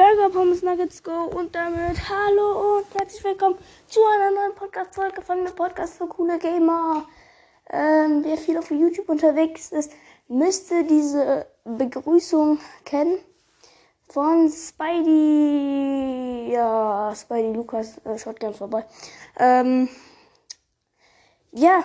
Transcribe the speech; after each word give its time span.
Burger 0.00 0.30
Pommes 0.30 0.62
Nuggets 0.62 1.02
Go 1.02 1.24
und 1.24 1.54
damit 1.54 2.08
hallo 2.08 2.78
und 2.78 2.86
herzlich 2.98 3.22
willkommen 3.22 3.58
zu 3.86 4.00
einer 4.02 4.30
neuen 4.30 4.54
Podcast-Folge 4.54 5.20
von 5.20 5.44
dem 5.44 5.54
Podcast 5.54 5.98
für 5.98 6.06
coole 6.06 6.38
Gamer. 6.38 7.06
Ähm, 7.68 8.24
wer 8.24 8.38
viel 8.38 8.56
auf 8.56 8.70
YouTube 8.70 9.10
unterwegs 9.10 9.72
ist, 9.72 9.92
müsste 10.26 10.84
diese 10.84 11.46
Begrüßung 11.64 12.60
kennen 12.86 13.18
von 14.08 14.48
Spidey. 14.48 16.50
Ja, 16.50 17.12
Spidey 17.14 17.52
Lukas 17.52 17.98
äh, 18.06 18.18
schaut 18.18 18.40
gern 18.40 18.54
vorbei. 18.54 18.86
Ähm, 19.38 19.86
ja. 21.52 21.84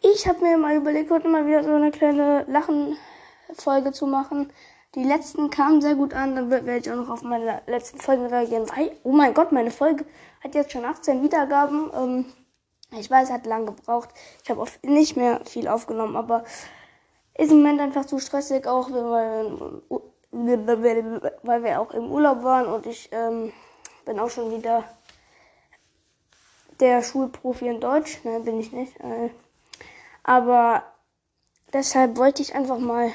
Ich 0.00 0.26
habe 0.26 0.40
mir 0.40 0.56
mal 0.56 0.76
überlegt, 0.76 1.10
heute 1.10 1.28
mal 1.28 1.46
wieder 1.46 1.62
so 1.62 1.74
eine 1.74 1.90
kleine 1.90 2.46
Lachen-Folge 2.48 3.92
zu 3.92 4.06
machen. 4.06 4.50
Die 4.94 5.04
letzten 5.04 5.48
kamen 5.48 5.80
sehr 5.80 5.94
gut 5.94 6.12
an, 6.12 6.36
dann 6.36 6.50
werde 6.50 6.76
ich 6.76 6.90
auch 6.90 6.96
noch 6.96 7.08
auf 7.08 7.22
meine 7.22 7.62
letzten 7.66 7.98
Folgen 7.98 8.26
reagieren. 8.26 8.68
Weil, 8.76 8.92
oh 9.04 9.12
mein 9.12 9.32
Gott, 9.32 9.50
meine 9.50 9.70
Folge 9.70 10.04
hat 10.44 10.54
jetzt 10.54 10.72
schon 10.72 10.84
18 10.84 11.22
Wiedergaben. 11.22 11.90
Ähm, 11.94 12.26
ich 12.98 13.10
weiß, 13.10 13.30
hat 13.30 13.46
lang 13.46 13.64
gebraucht. 13.64 14.10
Ich 14.42 14.50
habe 14.50 14.66
nicht 14.82 15.16
mehr 15.16 15.40
viel 15.46 15.66
aufgenommen, 15.66 16.14
aber 16.14 16.44
ist 17.38 17.50
im 17.50 17.58
Moment 17.58 17.80
einfach 17.80 18.04
zu 18.04 18.18
stressig, 18.18 18.66
auch 18.66 18.90
weil 18.90 19.82
wir, 21.62 21.80
auch 21.80 21.90
im 21.92 22.10
Urlaub 22.12 22.42
waren 22.42 22.66
und 22.66 22.84
ich 22.84 23.08
ähm, 23.12 23.50
bin 24.04 24.20
auch 24.20 24.28
schon 24.28 24.50
wieder 24.50 24.84
der 26.80 27.02
Schulprofi 27.02 27.68
in 27.68 27.80
Deutsch. 27.80 28.22
Ne, 28.24 28.40
bin 28.40 28.60
ich 28.60 28.72
nicht. 28.72 29.00
Äh, 29.00 29.30
aber 30.22 30.82
deshalb 31.72 32.18
wollte 32.18 32.42
ich 32.42 32.54
einfach 32.54 32.78
mal 32.78 33.10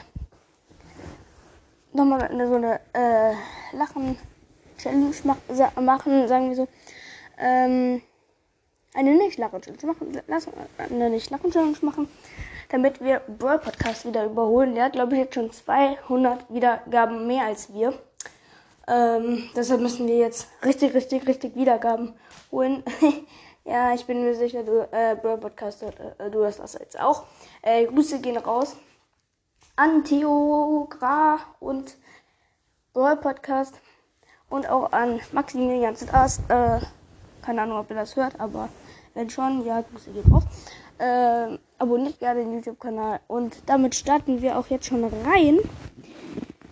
nochmal 1.98 2.30
so 2.48 2.56
eine 2.56 2.80
äh, 2.94 3.34
Lachen-Challenge 3.76 5.14
machen, 5.82 6.27
sagen 6.27 6.49
wir 6.49 6.55
so. 6.55 6.68
Ähm, 7.38 8.02
eine 8.94 9.16
Nicht-Lachen-Challenge 9.16 9.85
machen, 9.85 10.21
lass, 10.27 10.48
eine 10.77 11.10
Nicht-Lachen-Challenge 11.10 11.77
machen, 11.82 12.08
damit 12.70 13.02
wir 13.02 13.21
Brawl 13.27 13.60
Podcast 13.60 14.05
wieder 14.05 14.26
überholen. 14.26 14.76
Der 14.76 14.86
hat, 14.86 14.94
glaube 14.94 15.13
ich, 15.13 15.20
jetzt 15.20 15.36
schon 15.36 15.52
200 15.52 16.52
Wiedergaben 16.54 17.27
mehr 17.27 17.46
als 17.46 17.74
wir. 17.74 17.94
Ähm, 18.88 19.49
deshalb 19.55 19.82
müssen 19.82 20.08
wir 20.08 20.18
jetzt 20.18 20.48
richtig, 20.64 20.93
richtig, 20.93 21.27
richtig 21.27 21.55
Wiedergaben 21.55 22.14
holen. 22.52 22.84
Ja, 23.70 23.93
ich 23.93 24.05
bin 24.05 24.24
mir 24.24 24.34
sicher, 24.34 24.64
du, 24.64 24.88
äh, 24.93 25.18
Brawl 25.21 25.40
Podcast, 25.40 25.84
äh, 25.84 26.30
du 26.32 26.46
hast 26.46 26.60
das 26.60 26.76
jetzt 26.80 26.98
auch. 26.98 27.26
Äh, 27.62 27.86
Grüße 27.88 28.21
gehen 28.21 28.38
raus 28.38 28.77
an 29.78 30.04
Theo 30.04 30.88
Gra 30.90 31.40
und 31.62 31.96
Brawl 32.94 33.16
Podcast 33.16 33.80
und 34.50 34.70
auch 34.70 34.92
an 34.92 35.22
Maximilian 35.32 35.96
Stars. 35.96 36.42
Äh, 36.50 36.82
keine 37.42 37.62
Ahnung, 37.62 37.80
ob 37.80 37.90
ihr 37.90 37.96
das 37.96 38.18
hört, 38.18 38.38
aber 38.40 38.68
wenn 39.14 39.30
schon, 39.30 39.66
ja, 39.66 39.82
Grüße 39.82 40.12
gehen 40.12 40.30
raus. 40.30 40.44
Äh, 40.98 41.58
abonniert 41.78 42.20
gerne 42.20 42.42
den 42.42 42.54
YouTube-Kanal 42.55 43.22
und 43.28 43.62
damit 43.68 43.96
starten 43.96 44.42
wir 44.42 44.60
auch 44.60 44.68
jetzt 44.68 44.88
schon 44.88 45.05
rein, 45.05 45.60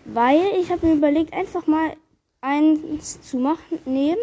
weil 0.04 0.42
ich 0.60 0.70
habe 0.70 0.86
mir 0.86 0.96
überlegt, 0.96 1.34
einfach 1.34 1.66
mal 1.68 1.96
eins 2.42 3.22
zu 3.22 3.38
machen, 3.38 3.80
nehmen 3.86 4.20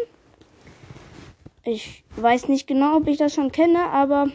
ich 1.63 2.03
weiß 2.17 2.49
nicht 2.49 2.67
genau, 2.67 2.97
ob 2.97 3.07
ich 3.07 3.17
das 3.17 3.33
schon 3.33 3.51
kenne, 3.51 3.85
aber. 3.89 4.27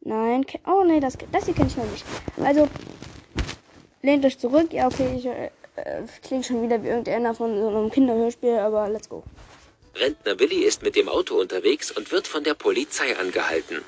Nein, 0.00 0.44
oh 0.66 0.82
nee, 0.84 0.98
das, 0.98 1.16
das 1.30 1.44
hier 1.44 1.54
kenne 1.54 1.68
ich 1.68 1.76
noch 1.76 1.84
nicht. 1.84 2.04
Also, 2.42 2.66
lehnt 4.02 4.24
euch 4.24 4.38
zurück. 4.38 4.72
Ja, 4.72 4.86
okay, 4.86 5.08
ich 5.16 5.26
äh, 5.26 5.50
äh, 5.76 6.02
klingt 6.22 6.46
schon 6.46 6.62
wieder 6.62 6.82
wie 6.82 6.88
irgendeiner 6.88 7.34
von 7.34 7.58
so 7.58 7.68
einem 7.68 7.90
Kinderhörspiel, 7.90 8.58
aber 8.58 8.88
let's 8.88 9.08
go. 9.08 9.22
Rentner 9.94 10.38
Willi 10.38 10.64
ist 10.64 10.82
mit 10.82 10.96
dem 10.96 11.08
Auto 11.08 11.38
unterwegs 11.38 11.90
und 11.90 12.12
wird 12.12 12.26
von 12.26 12.44
der 12.44 12.54
Polizei 12.54 13.16
angehalten. 13.16 13.82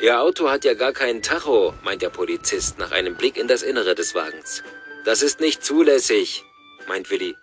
Ihr 0.00 0.20
Auto 0.20 0.48
hat 0.48 0.64
ja 0.64 0.74
gar 0.74 0.92
keinen 0.92 1.22
Tacho, 1.22 1.74
meint 1.82 2.02
der 2.02 2.10
Polizist 2.10 2.78
nach 2.78 2.90
einem 2.90 3.16
Blick 3.16 3.36
in 3.36 3.48
das 3.48 3.62
Innere 3.62 3.94
des 3.94 4.14
Wagens. 4.14 4.62
Das 5.04 5.22
ist 5.22 5.40
nicht 5.40 5.64
zulässig, 5.64 6.44
meint 6.88 7.10
Willi. 7.10 7.34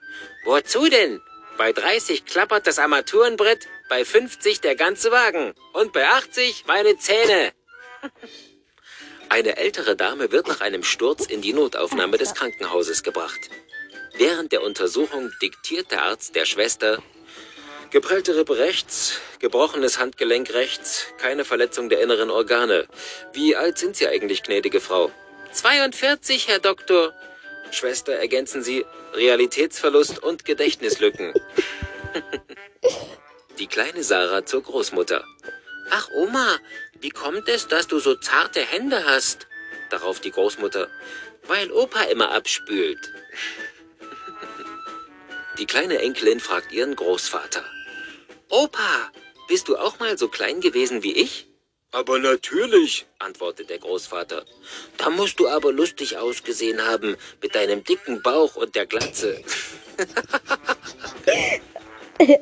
Wozu 0.45 0.89
denn? 0.89 1.21
Bei 1.57 1.71
30 1.71 2.25
klappert 2.25 2.67
das 2.67 2.77
Armaturenbrett, 2.77 3.67
bei 3.89 4.05
50 4.05 4.61
der 4.61 4.75
ganze 4.75 5.11
Wagen 5.11 5.53
und 5.73 5.93
bei 5.93 6.07
80 6.07 6.65
meine 6.67 6.97
Zähne. 6.97 7.51
Eine 9.29 9.57
ältere 9.57 9.95
Dame 9.95 10.31
wird 10.31 10.47
nach 10.47 10.61
einem 10.61 10.83
Sturz 10.83 11.25
in 11.25 11.41
die 11.41 11.53
Notaufnahme 11.53 12.17
des 12.17 12.33
Krankenhauses 12.33 13.03
gebracht. 13.03 13.49
Während 14.15 14.51
der 14.51 14.63
Untersuchung 14.63 15.31
diktiert 15.41 15.91
der 15.91 16.03
Arzt 16.03 16.35
der 16.35 16.45
Schwester 16.45 17.01
Geprellte 17.89 18.35
Rippe 18.35 18.57
rechts, 18.57 19.21
gebrochenes 19.39 19.97
Handgelenk 19.97 20.53
rechts, 20.53 21.07
keine 21.19 21.45
Verletzung 21.45 21.87
der 21.87 22.01
inneren 22.01 22.29
Organe. 22.29 22.85
Wie 23.31 23.55
alt 23.55 23.77
sind 23.77 23.95
Sie 23.95 24.07
eigentlich, 24.07 24.43
gnädige 24.43 24.81
Frau? 24.81 25.09
42, 25.53 26.49
Herr 26.49 26.59
Doktor. 26.59 27.13
Schwester, 27.71 28.13
ergänzen 28.13 28.61
Sie 28.61 28.85
Realitätsverlust 29.13 30.21
und 30.21 30.43
Gedächtnislücken. 30.43 31.33
Die 33.59 33.67
kleine 33.67 34.03
Sarah 34.03 34.45
zur 34.45 34.63
Großmutter. 34.63 35.23
Ach, 35.89 36.09
Oma, 36.13 36.57
wie 37.01 37.09
kommt 37.09 37.47
es, 37.49 37.67
dass 37.67 37.87
du 37.87 37.99
so 37.99 38.15
zarte 38.15 38.61
Hände 38.61 39.05
hast? 39.05 39.47
Darauf 39.89 40.19
die 40.19 40.31
Großmutter. 40.31 40.87
Weil 41.43 41.71
Opa 41.71 42.03
immer 42.03 42.31
abspült. 42.31 42.99
Die 45.57 45.65
kleine 45.65 45.99
Enkelin 45.99 46.39
fragt 46.39 46.71
ihren 46.71 46.95
Großvater. 46.95 47.63
Opa, 48.49 49.11
bist 49.47 49.67
du 49.67 49.77
auch 49.77 49.99
mal 49.99 50.17
so 50.17 50.27
klein 50.27 50.61
gewesen 50.61 51.03
wie 51.03 51.13
ich? 51.13 51.47
Aber 51.91 52.19
natürlich, 52.19 53.05
antwortet 53.17 53.69
der 53.69 53.79
Großvater. 53.79 54.45
Da 54.97 55.09
musst 55.09 55.39
du 55.39 55.47
aber 55.47 55.71
lustig 55.71 56.17
ausgesehen 56.17 56.85
haben, 56.85 57.15
mit 57.41 57.55
deinem 57.55 57.83
dicken 57.83 58.21
Bauch 58.21 58.55
und 58.55 58.75
der 58.75 58.85
Glatze. 58.85 59.41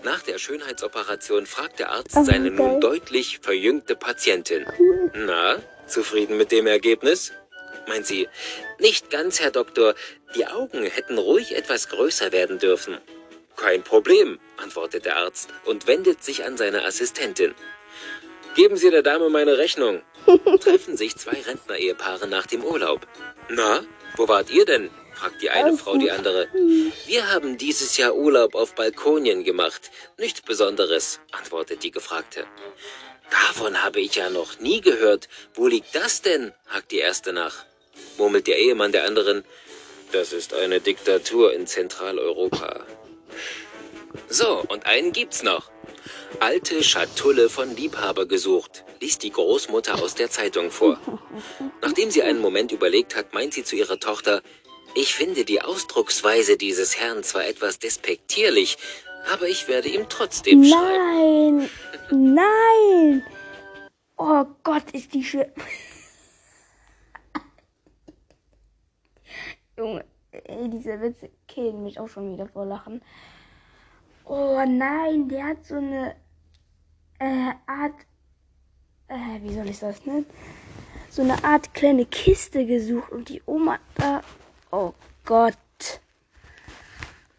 Nach 0.04 0.22
der 0.22 0.38
Schönheitsoperation 0.38 1.46
fragt 1.46 1.80
der 1.80 1.92
Arzt 1.92 2.26
seine 2.26 2.52
nun 2.52 2.80
deutlich 2.80 3.40
verjüngte 3.42 3.96
Patientin. 3.96 4.66
Na, 5.14 5.58
zufrieden 5.88 6.38
mit 6.38 6.52
dem 6.52 6.68
Ergebnis? 6.68 7.34
Meint 7.88 8.06
sie, 8.06 8.28
nicht 8.80 9.10
ganz, 9.10 9.40
Herr 9.40 9.52
Doktor. 9.52 9.96
Die 10.36 10.46
Augen 10.48 10.84
hätten 10.84 11.18
ruhig 11.18 11.56
etwas 11.56 11.90
größer 11.90 12.32
werden 12.32 12.58
dürfen. 12.60 12.98
Kein 13.56 13.84
Problem, 13.84 14.40
antwortet 14.58 15.06
der 15.06 15.18
Arzt 15.18 15.50
und 15.66 15.88
wendet 15.88 16.24
sich 16.24 16.44
an 16.46 16.58
seine 16.58 16.84
Assistentin. 16.84 17.54
Geben 18.56 18.78
Sie 18.78 18.90
der 18.90 19.04
Dame 19.04 19.30
meine 19.30 19.58
Rechnung. 19.58 20.02
Treffen 20.62 20.98
sich 20.98 21.16
zwei 21.18 21.42
Rentner-Ehepaare 21.42 22.28
nach 22.28 22.46
dem 22.46 22.64
Urlaub. 22.64 23.06
Na, 23.50 23.84
wo 24.16 24.28
wart 24.28 24.50
ihr 24.50 24.66
denn? 24.66 24.90
Fragt 25.16 25.42
die 25.42 25.50
eine 25.50 25.78
Frau 25.78 25.98
die 25.98 26.12
andere. 26.12 26.48
Wir 27.08 27.32
haben 27.32 27.58
dieses 27.58 27.98
Jahr 27.98 28.16
Urlaub 28.16 28.56
auf 28.56 28.76
Balkonien 28.76 29.44
gemacht. 29.44 29.92
Nichts 30.18 30.42
Besonderes, 30.42 31.20
antwortet 31.32 31.84
die 31.84 31.92
Gefragte. 31.92 32.46
Davon 33.32 33.82
habe 33.82 34.00
ich 34.02 34.16
ja 34.16 34.30
noch 34.30 34.60
nie 34.60 34.82
gehört. 34.82 35.28
Wo 35.54 35.68
liegt 35.68 35.96
das 35.96 36.22
denn? 36.22 36.54
hakt 36.68 36.92
die 36.92 37.00
erste 37.00 37.34
nach. 37.34 37.66
Murmelt 38.18 38.48
der 38.48 38.60
Ehemann 38.60 38.92
der 38.92 39.06
anderen. 39.06 39.44
Das 40.12 40.34
ist 40.34 40.54
eine 40.54 40.80
Diktatur 40.80 41.54
in 41.54 41.66
Zentraleuropa. 41.66 42.86
So, 44.30 44.64
und 44.68 44.86
einen 44.86 45.12
gibt's 45.12 45.44
noch. 45.44 45.72
Alte 46.40 46.84
Schatulle 46.84 47.50
von 47.50 47.76
Liebhaber 47.76 48.26
gesucht, 48.26 48.84
liest 49.00 49.24
die 49.24 49.32
Großmutter 49.32 50.02
aus 50.02 50.16
der 50.16 50.30
Zeitung 50.30 50.70
vor. 50.70 51.00
Nachdem 51.82 52.12
sie 52.12 52.24
einen 52.24 52.40
Moment 52.40 52.72
überlegt 52.72 53.16
hat, 53.16 53.34
meint 53.34 53.54
sie 53.54 53.64
zu 53.64 53.76
ihrer 53.76 54.00
Tochter, 54.00 54.42
ich 54.96 55.14
finde 55.14 55.46
die 55.46 55.62
Ausdrucksweise 55.62 56.58
dieses 56.58 57.00
Herrn 57.00 57.24
zwar 57.24 57.46
etwas 57.46 57.80
despektierlich, 57.80 58.78
aber 59.32 59.48
ich 59.48 59.68
werde 59.68 59.90
ihm 59.90 60.08
trotzdem 60.10 60.62
nein, 60.62 60.70
schreiben. 60.72 61.70
Nein, 62.12 62.34
nein. 62.34 63.24
Oh 64.18 64.46
Gott, 64.64 64.90
ist 64.92 65.14
die 65.14 65.24
schön. 65.24 65.48
Junge, 69.78 70.06
ey, 70.32 70.70
diese 70.70 71.02
Witze 71.02 71.30
killen 71.48 71.84
mich 71.84 72.00
auch 72.00 72.08
schon 72.08 72.32
wieder 72.34 72.48
vor 72.48 72.66
Lachen. 72.66 73.02
Oh 74.24 74.64
nein, 74.66 75.28
der 75.28 75.46
hat 75.48 75.66
so 75.66 75.76
eine 75.76 76.16
äh, 77.20 77.52
Art, 77.68 77.94
äh, 79.10 79.42
wie 79.42 79.54
soll 79.54 79.70
ich 79.70 79.80
das 79.80 80.06
nennen? 80.06 80.26
So 81.10 81.22
eine 81.22 81.44
Art 81.44 81.74
kleine 81.74 82.06
Kiste 82.06 82.66
gesucht 82.66 83.12
und 83.12 83.28
die 83.30 83.42
Oma 83.46 83.80
da. 83.96 84.22
Oh 84.76 84.94
Gott. 85.24 85.56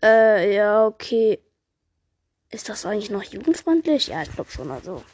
Äh, 0.02 0.54
ja, 0.56 0.86
okay. 0.86 1.38
Ist 2.50 2.70
das 2.70 2.86
eigentlich 2.86 3.10
noch 3.10 3.24
jugendfreundlich? 3.24 4.06
Ja, 4.06 4.22
ich 4.22 4.32
glaube 4.32 4.50
schon, 4.50 4.70
also. 4.70 5.04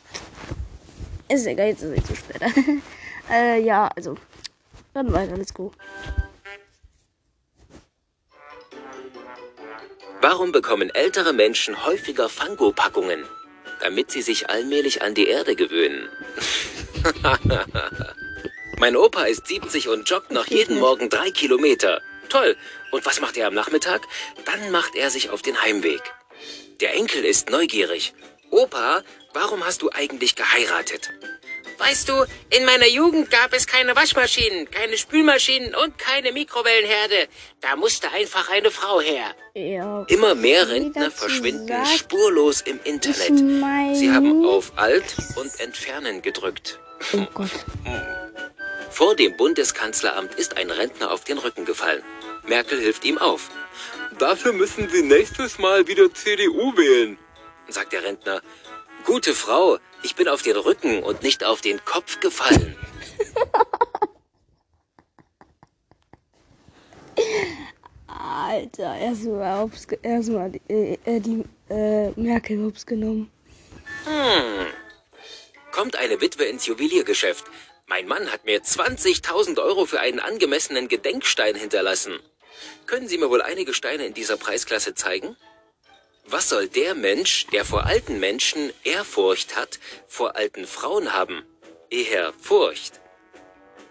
Ist 1.28 1.46
egal, 1.48 1.66
jetzt 1.66 1.82
ist 1.82 1.98
es 1.98 2.06
zu 2.06 2.14
spät. 2.14 2.40
äh, 3.28 3.60
ja, 3.60 3.88
also. 3.96 4.16
Dann 4.94 5.12
weiter, 5.12 5.36
let's 5.36 5.52
go. 5.52 5.72
Warum 10.20 10.52
bekommen 10.52 10.90
ältere 10.90 11.32
Menschen 11.32 11.84
häufiger 11.84 12.28
Fango-Packungen? 12.28 13.24
Damit 13.80 14.12
sie 14.12 14.22
sich 14.22 14.48
allmählich 14.48 15.02
an 15.02 15.14
die 15.14 15.26
Erde 15.26 15.56
gewöhnen. 15.56 16.08
mein 18.78 18.94
Opa 18.94 19.24
ist 19.24 19.48
70 19.48 19.88
und 19.88 20.08
joggt 20.08 20.30
noch 20.30 20.46
jeden 20.46 20.78
Morgen 20.78 21.10
drei 21.10 21.32
Kilometer. 21.32 22.00
Toll. 22.32 22.56
Und 22.90 23.05
was 23.05 23.20
macht 23.20 23.37
er 23.37 23.46
am 23.46 23.55
Nachmittag? 23.55 24.08
Dann 24.46 24.70
macht 24.70 24.96
er 24.96 25.11
sich 25.11 25.29
auf 25.29 25.43
den 25.43 25.61
Heimweg. 25.61 26.00
Der 26.81 26.94
Enkel 26.94 27.26
ist 27.26 27.50
neugierig. 27.50 28.14
Opa, 28.50 29.02
warum 29.34 29.62
hast 29.67 29.82
du 29.82 29.90
eigentlich 29.90 30.34
geheiratet? 30.34 31.11
Weißt 31.76 32.08
du, 32.08 32.25
in 32.49 32.64
meiner 32.64 32.87
Jugend 32.87 33.31
gab 33.31 33.52
es 33.52 33.67
keine 33.67 33.94
Waschmaschinen, 33.96 34.70
keine 34.70 34.96
Spülmaschinen 34.96 35.75
und 35.75 35.99
keine 35.99 36.32
Mikrowellenherde. 36.32 37.29
Da 37.61 37.76
musste 37.76 38.11
einfach 38.12 38.49
eine 38.49 38.70
Frau 38.70 39.02
her. 39.02 39.34
Ja, 39.55 40.06
Immer 40.08 40.34
mehr 40.34 40.69
Rentner 40.69 41.11
verschwinden 41.11 41.69
sagt, 41.69 41.99
spurlos 41.99 42.62
im 42.62 42.81
Internet. 42.84 43.37
Sie 43.94 44.11
haben 44.11 44.46
auf 44.46 44.73
Alt 44.76 45.17
und 45.37 45.61
Entfernen 45.61 46.23
gedrückt. 46.23 46.79
Oh 47.12 47.26
Gott. 47.34 47.50
Vor 48.92 49.16
dem 49.16 49.36
Bundeskanzleramt 49.38 50.34
ist 50.34 50.58
ein 50.58 50.70
Rentner 50.70 51.12
auf 51.12 51.24
den 51.24 51.38
Rücken 51.38 51.64
gefallen. 51.64 52.02
Merkel 52.46 52.78
hilft 52.78 53.06
ihm 53.06 53.16
auf. 53.16 53.48
Dafür 54.18 54.52
müssen 54.52 54.90
Sie 54.90 55.02
nächstes 55.02 55.58
Mal 55.58 55.86
wieder 55.88 56.12
CDU 56.12 56.76
wählen, 56.76 57.16
sagt 57.68 57.94
der 57.94 58.04
Rentner. 58.04 58.42
Gute 59.06 59.32
Frau, 59.32 59.78
ich 60.02 60.14
bin 60.14 60.28
auf 60.28 60.42
den 60.42 60.56
Rücken 60.56 61.02
und 61.02 61.22
nicht 61.22 61.42
auf 61.42 61.62
den 61.62 61.82
Kopf 61.86 62.20
gefallen. 62.20 62.76
Alter, 68.06 68.94
erstmal 68.94 69.70
erstmal 70.02 70.50
die, 70.50 70.60
äh, 70.68 71.18
die 71.18 71.44
äh, 71.70 72.10
Merkel 72.10 72.62
hops 72.62 72.84
genommen. 72.84 73.30
Hm. 74.04 74.66
Kommt 75.72 75.96
eine 75.96 76.20
Witwe 76.20 76.44
ins 76.44 76.66
Juweliergeschäft. 76.66 77.46
Mein 77.94 78.08
Mann 78.08 78.32
hat 78.32 78.46
mir 78.46 78.62
20.000 78.62 79.62
Euro 79.62 79.84
für 79.84 80.00
einen 80.00 80.18
angemessenen 80.18 80.88
Gedenkstein 80.88 81.54
hinterlassen. 81.54 82.18
Können 82.86 83.06
Sie 83.06 83.18
mir 83.18 83.28
wohl 83.28 83.42
einige 83.42 83.74
Steine 83.74 84.06
in 84.06 84.14
dieser 84.14 84.38
Preisklasse 84.38 84.94
zeigen? 84.94 85.36
Was 86.24 86.48
soll 86.48 86.68
der 86.68 86.94
Mensch, 86.94 87.48
der 87.48 87.66
vor 87.66 87.84
alten 87.84 88.18
Menschen 88.18 88.72
Ehrfurcht 88.82 89.56
hat, 89.56 89.78
vor 90.08 90.36
alten 90.36 90.66
Frauen 90.66 91.12
haben? 91.12 91.44
Eher 91.90 92.32
Furcht. 92.40 93.02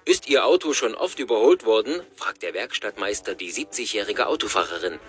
Ist 0.04 0.27
Ihr 0.27 0.47
Auto 0.47 0.74
schon 0.74 0.95
oft 0.95 1.19
überholt 1.19 1.63
worden? 1.68 2.01
fragt 2.15 2.42
der 2.42 2.56
Werkstattmeister 2.56 3.36
die 3.36 3.54
70-jährige 3.54 4.25
Autofahrerin. 4.25 5.00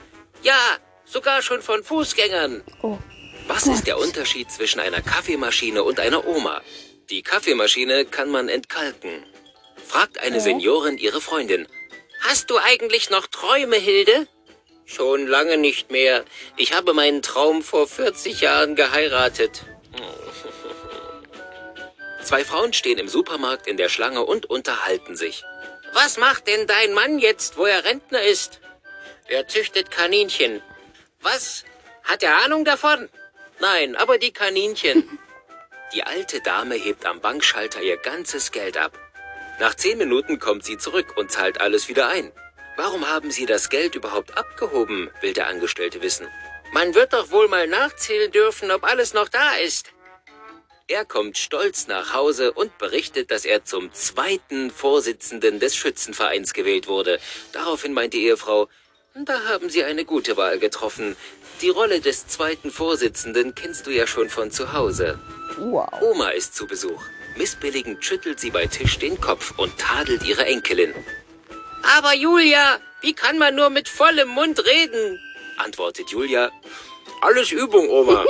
Ja, 0.43 0.77
sogar 1.07 1.41
schon 1.41 1.63
von 1.63 1.83
Fußgängern. 1.83 2.63
Oh. 2.83 2.99
Was 3.47 3.67
ist 3.67 3.87
der 3.87 3.97
Unterschied 3.97 4.51
zwischen 4.51 4.81
einer 4.81 5.01
Kaffeemaschine 5.01 5.83
und 5.83 5.99
einer 5.99 6.27
Oma? 6.27 6.61
Die 7.13 7.23
Kaffeemaschine 7.23 8.07
kann 8.07 8.31
man 8.31 8.49
entkalken. 8.49 9.23
Fragt 9.87 10.17
eine 10.17 10.41
Seniorin 10.41 10.97
ihre 10.97 11.21
Freundin. 11.21 11.69
Hast 12.21 12.49
du 12.49 12.57
eigentlich 12.57 13.11
noch 13.11 13.27
Träume, 13.27 13.77
Hilde? 13.77 14.27
Schon 14.87 15.27
lange 15.27 15.59
nicht 15.59 15.91
mehr. 15.91 16.25
Ich 16.57 16.73
habe 16.73 16.95
meinen 16.95 17.21
Traum 17.21 17.63
vor 17.63 17.87
40 17.87 18.41
Jahren 18.41 18.77
geheiratet. 18.77 19.63
Zwei 22.25 22.47
Frauen 22.47 22.73
stehen 22.73 22.97
im 22.97 23.09
Supermarkt 23.09 23.67
in 23.67 23.77
der 23.77 23.91
Schlange 23.91 24.25
und 24.25 24.47
unterhalten 24.47 25.15
sich. 25.15 25.45
Was 25.93 26.17
macht 26.17 26.47
denn 26.47 26.67
dein 26.67 26.95
Mann 26.95 27.19
jetzt, 27.19 27.59
wo 27.59 27.67
er 27.67 27.85
Rentner 27.85 28.23
ist? 28.23 28.63
Er 29.29 29.47
züchtet 29.49 29.91
Kaninchen. 29.91 30.63
Was? 31.21 31.65
Hat 32.05 32.23
er 32.23 32.39
Ahnung 32.39 32.65
davon? 32.65 33.11
Nein, 33.61 33.97
aber 33.97 34.17
die 34.17 34.33
Kaninchen. 34.33 35.19
Die 35.95 36.05
alte 36.05 36.41
Dame 36.41 36.75
hebt 36.75 37.05
am 37.05 37.21
Bankschalter 37.21 37.83
ihr 37.83 37.99
ganzes 37.99 38.51
Geld 38.51 38.79
ab. 38.79 38.99
Nach 39.61 39.75
zehn 39.75 39.99
Minuten 39.99 40.39
kommt 40.39 40.65
sie 40.65 40.79
zurück 40.79 41.17
und 41.17 41.31
zahlt 41.31 41.61
alles 41.61 41.89
wieder 41.89 42.09
ein. 42.09 42.33
Warum 42.77 43.07
haben 43.07 43.31
Sie 43.31 43.45
das 43.45 43.69
Geld 43.69 43.95
überhaupt 43.95 44.39
abgehoben, 44.39 45.11
will 45.21 45.35
der 45.35 45.49
Angestellte 45.49 46.01
wissen. 46.01 46.27
Man 46.73 46.95
wird 46.95 47.13
doch 47.13 47.31
wohl 47.31 47.49
mal 47.49 47.67
nachzählen 47.67 48.33
dürfen, 48.33 48.71
ob 48.71 48.85
alles 48.85 49.13
noch 49.13 49.29
da 49.29 49.57
ist. 49.57 49.93
Er 50.89 51.05
kommt 51.05 51.37
stolz 51.37 51.87
nach 51.87 52.15
Hause 52.15 52.53
und 52.53 52.79
berichtet, 52.79 53.31
dass 53.31 53.45
er 53.45 53.65
zum 53.65 53.93
zweiten 53.93 54.71
Vorsitzenden 54.71 55.61
des 55.61 55.77
Schützenvereins 55.77 56.55
gewählt 56.55 56.89
wurde. 56.89 57.19
Daraufhin 57.53 57.93
meint 57.93 58.15
die 58.15 58.25
Ehefrau, 58.25 58.69
da 59.15 59.45
haben 59.45 59.69
Sie 59.69 59.85
eine 59.85 60.07
gute 60.07 60.39
Wahl 60.39 60.59
getroffen. 60.59 61.17
Die 61.61 61.69
Rolle 61.69 62.01
des 62.01 62.27
zweiten 62.27 62.71
Vorsitzenden 62.71 63.55
kennst 63.55 63.87
du 63.87 63.91
ja 63.91 64.07
schon 64.07 64.31
von 64.31 64.51
zu 64.51 64.73
Hause. 64.73 65.19
Wow. 65.59 65.89
Oma 66.01 66.31
ist 66.31 66.55
zu 66.55 66.67
Besuch. 66.67 67.03
Missbilligend 67.37 68.05
schüttelt 68.05 68.41
sie 68.41 68.51
bei 68.51 68.67
Tisch 68.67 68.99
den 68.99 69.21
Kopf 69.21 69.55
und 69.59 69.77
tadelt 69.79 70.25
ihre 70.25 70.45
Enkelin. 70.47 70.95
Aber 71.97 72.15
Julia, 72.15 72.81
wie 73.01 73.15
kann 73.15 73.39
man 73.39 73.55
nur 73.55 73.71
mit 73.71 73.89
vollem 73.89 74.29
Mund 74.29 74.65
reden? 74.65 75.19
antwortet 75.57 76.11
Julia. 76.11 76.51
Alles 77.21 77.53
Übung, 77.53 77.89
Oma. 77.89 78.25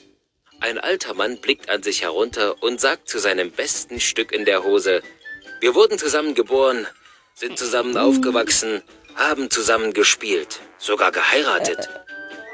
Ein 0.60 0.78
alter 0.78 1.14
Mann 1.14 1.40
blickt 1.40 1.68
an 1.68 1.82
sich 1.82 2.02
herunter 2.02 2.62
und 2.62 2.80
sagt 2.80 3.08
zu 3.08 3.18
seinem 3.18 3.50
besten 3.50 4.00
Stück 4.00 4.30
in 4.32 4.44
der 4.44 4.62
Hose, 4.62 5.02
wir 5.60 5.74
wurden 5.74 5.98
zusammen 5.98 6.34
geboren, 6.34 6.86
sind 7.34 7.58
zusammen 7.58 7.96
aufgewachsen, 7.96 8.82
haben 9.14 9.50
zusammen 9.50 9.92
gespielt, 9.92 10.60
sogar 10.78 11.12
geheiratet. 11.12 11.88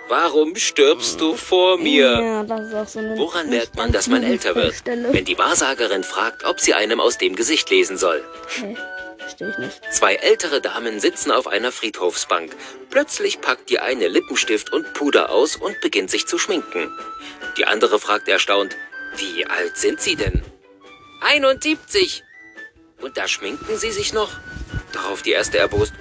Warum 0.08 0.56
stirbst 0.56 1.20
du 1.20 1.37
vor 1.37 1.76
mir? 1.76 2.20
Ja, 2.20 2.43
das 2.43 2.69
ist 2.69 2.75
auch 2.75 2.88
so 2.88 2.99
eine 2.99 3.19
Woran 3.19 3.50
merkt 3.50 3.76
man, 3.76 3.93
dass 3.93 4.06
man 4.08 4.22
älter 4.22 4.55
wird? 4.55 4.75
Wenn 4.87 5.25
die 5.25 5.37
Wahrsagerin 5.38 6.02
fragt, 6.02 6.44
ob 6.44 6.60
sie 6.60 6.72
einem 6.75 7.00
aus 7.00 7.19
dem 7.19 7.37
Gesicht 7.37 7.69
lesen 7.69 7.99
soll. 7.99 8.25
Verstehe 9.19 9.50
ich 9.50 9.58
nicht. 9.58 9.81
Zwei 9.93 10.14
ältere 10.14 10.62
Damen 10.62 11.00
sitzen 11.00 11.31
auf 11.31 11.46
einer 11.46 11.72
Friedhofsbank. 11.72 12.56
Plötzlich 12.88 13.43
packt 13.43 13.69
die 13.69 13.81
eine 13.81 14.08
Lippenstift 14.08 14.72
und 14.72 14.94
Puder 14.94 15.31
aus 15.31 15.56
und 15.56 15.78
beginnt 15.82 16.11
sich 16.11 16.26
zu 16.26 16.38
schminken. 16.38 16.90
Die 17.58 17.66
andere 17.66 17.99
fragt 17.99 18.28
erstaunt, 18.28 18.76
wie 19.16 19.44
alt 19.44 19.76
sind 19.76 20.00
Sie 20.00 20.16
denn? 20.16 20.43
71. 21.20 22.25
Und 23.02 23.19
da 23.19 23.28
schminken 23.28 23.76
Sie 23.76 23.90
sich 23.90 24.12
noch? 24.14 24.31
Darauf 24.93 25.20
die 25.22 25.32
erste 25.32 25.58
erbost, 25.58 25.93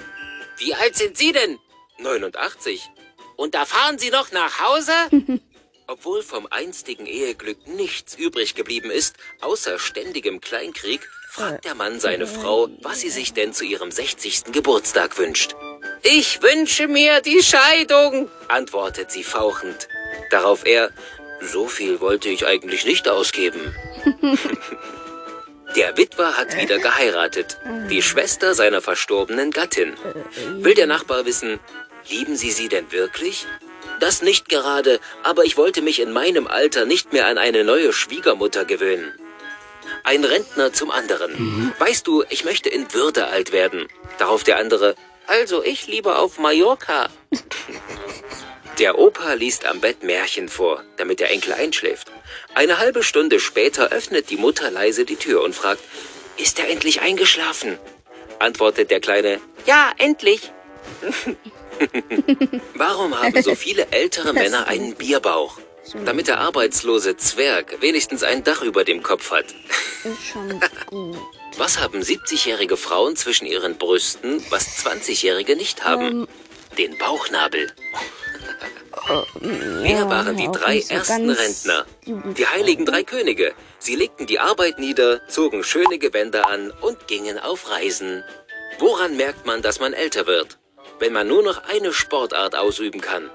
Wie 0.58 0.74
alt 0.74 0.96
sind 0.96 1.18
Sie 1.18 1.34
denn? 1.34 1.60
89. 2.00 2.90
Und 3.38 3.56
da 3.56 3.66
fahren 3.66 3.98
Sie 3.98 4.10
noch 4.10 4.32
nach 4.34 4.60
Hause? 4.60 4.92
Obwohl 5.88 6.22
vom 6.22 6.48
einstigen 6.50 7.06
Eheglück 7.06 7.66
nichts 7.66 8.16
übrig 8.16 8.56
geblieben 8.56 8.92
ist, 8.92 9.16
außer 9.40 9.80
ständigem 9.80 10.42
Kleinkrieg, 10.42 11.08
fragt 11.30 11.64
der 11.64 11.76
Mann 11.76 12.02
seine 12.02 12.28
Frau, 12.28 12.68
was 12.82 13.00
sie 13.00 13.10
sich 13.10 13.32
denn 13.32 13.54
zu 13.54 13.64
ihrem 13.64 13.92
60. 13.92 14.46
Geburtstag 14.52 15.18
wünscht. 15.18 15.56
Ich 16.04 16.42
wünsche 16.42 16.90
mir 16.90 17.22
die 17.22 17.42
Scheidung. 17.42 18.30
antwortet 18.50 19.12
sie 19.12 19.24
fauchend. 19.24 19.88
Darauf 20.30 20.66
er, 20.66 20.92
so 21.40 21.68
viel 21.68 22.02
wollte 22.02 22.28
ich 22.28 22.46
eigentlich 22.46 22.86
nicht 22.86 23.08
ausgeben. 23.08 23.74
Der 25.76 25.96
Witwer 25.96 26.38
hat 26.38 26.58
wieder 26.58 26.80
geheiratet, 26.80 27.60
die 27.90 28.02
Schwester 28.02 28.56
seiner 28.56 28.82
verstorbenen 28.82 29.52
Gattin. 29.52 29.94
Will 30.54 30.74
der 30.74 30.88
Nachbar 30.88 31.26
wissen, 31.26 31.60
lieben 32.10 32.36
Sie 32.36 32.52
sie 32.52 32.70
denn 32.70 32.92
wirklich? 32.92 33.46
Das 34.00 34.22
nicht 34.22 34.50
gerade, 34.50 35.00
aber 35.24 35.44
ich 35.46 35.58
wollte 35.58 35.82
mich 35.82 36.00
in 36.00 36.12
meinem 36.12 36.48
Alter 36.48 36.86
nicht 36.86 37.14
mehr 37.14 37.28
an 37.28 37.38
eine 37.38 37.64
neue 37.64 37.94
Schwiegermutter 37.94 38.66
gewöhnen. 38.66 39.14
Ein 40.04 40.24
Rentner 40.24 40.74
zum 40.74 40.92
anderen. 40.92 41.74
Weißt 41.80 42.06
du, 42.06 42.24
ich 42.30 42.44
möchte 42.46 42.70
in 42.70 42.94
Würde 42.94 43.28
alt 43.28 43.52
werden. 43.52 43.88
Darauf 44.20 44.44
der 44.44 44.58
andere, 44.58 44.96
Also 45.26 45.64
ich 45.64 45.88
lieber 45.88 46.20
auf 46.20 46.38
Mallorca. 46.40 47.10
Der 48.80 49.00
Opa 49.00 49.34
liest 49.34 49.66
am 49.66 49.82
Bett 49.82 50.04
Märchen 50.04 50.50
vor, 50.50 50.84
damit 50.98 51.20
der 51.20 51.32
Enkel 51.32 51.54
einschläft. 51.54 52.12
Eine 52.54 52.78
halbe 52.78 53.02
Stunde 53.02 53.40
später 53.40 53.92
öffnet 53.92 54.30
die 54.30 54.38
Mutter 54.38 54.70
leise 54.70 55.04
die 55.04 55.16
Tür 55.16 55.42
und 55.42 55.56
fragt, 55.56 55.82
ist 56.38 56.60
er 56.60 56.70
endlich 56.70 57.02
eingeschlafen? 57.02 57.80
Antwortet 58.38 58.92
der 58.92 59.00
Kleine, 59.00 59.42
Ja, 59.66 59.92
endlich. 59.98 60.52
warum 62.76 63.20
haben 63.20 63.42
so 63.42 63.56
viele 63.56 63.88
ältere 63.92 64.34
Männer 64.34 64.68
einen 64.68 64.96
Bierbauch? 64.96 65.60
Damit 66.06 66.28
der 66.28 66.40
arbeitslose 66.40 67.16
Zwerg 67.16 67.82
wenigstens 67.82 68.24
ein 68.24 68.44
Dach 68.44 68.62
über 68.62 68.84
dem 68.84 69.04
Kopf 69.04 69.32
hat. 69.32 69.46
Ist 70.04 70.28
schon 70.34 70.60
gut. 70.90 71.18
Was 71.58 71.80
haben 71.80 72.02
70-jährige 72.02 72.78
Frauen 72.78 73.16
zwischen 73.16 73.46
ihren 73.46 73.78
Brüsten, 73.78 74.44
was 74.50 74.86
20-jährige 74.86 75.56
nicht 75.56 75.86
haben? 75.86 76.28
Den 76.78 76.98
Bauchnabel. 76.98 77.72
Wer 79.40 80.10
waren 80.10 80.36
die 80.36 80.50
drei 80.52 80.82
so 80.82 80.94
ersten 80.94 81.30
Rentner? 81.30 81.86
Die 82.06 82.46
heiligen 82.46 82.86
drei 82.86 83.04
Könige. 83.04 83.54
Sie 83.80 83.96
legten 83.96 84.28
die 84.28 84.40
Arbeit 84.40 84.80
nieder, 84.80 85.28
zogen 85.28 85.64
schöne 85.64 85.98
Gewänder 85.98 86.48
an 86.48 86.72
und 86.82 87.08
gingen 87.08 87.40
auf 87.40 87.72
Reisen. 87.72 88.24
Woran 88.80 89.16
merkt 89.18 89.46
man, 89.46 89.62
dass 89.62 89.80
man 89.80 89.94
älter 89.94 90.28
wird? 90.28 90.57
Wenn 91.00 91.14
man 91.14 91.28
nur 91.28 91.44
noch 91.44 91.64
eine 91.66 91.94
Sportart 91.94 92.56
ausüben 92.56 93.02
kann. 93.02 93.30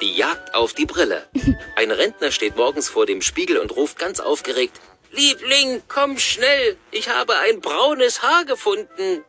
Die 0.00 0.16
Jagd 0.16 0.54
auf 0.54 0.74
die 0.74 0.86
Brille. 0.86 1.26
Ein 1.76 1.90
Rentner 1.90 2.32
steht 2.32 2.56
morgens 2.56 2.88
vor 2.88 3.06
dem 3.06 3.22
Spiegel 3.22 3.58
und 3.58 3.76
ruft 3.76 3.98
ganz 3.98 4.20
aufgeregt, 4.20 4.80
Liebling, 5.12 5.82
komm 5.88 6.18
schnell, 6.18 6.76
ich 6.92 7.08
habe 7.08 7.36
ein 7.36 7.60
braunes 7.60 8.22
Haar 8.22 8.44
gefunden. 8.44 9.24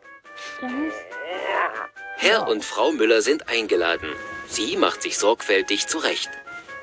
Herr 2.18 2.48
und 2.48 2.64
Frau 2.64 2.92
Müller 2.92 3.24
sind 3.24 3.50
eingeladen. 3.50 4.10
Sie 4.48 4.78
macht 4.78 5.02
sich 5.02 5.18
sorgfältig 5.18 5.88
zurecht. 5.88 6.30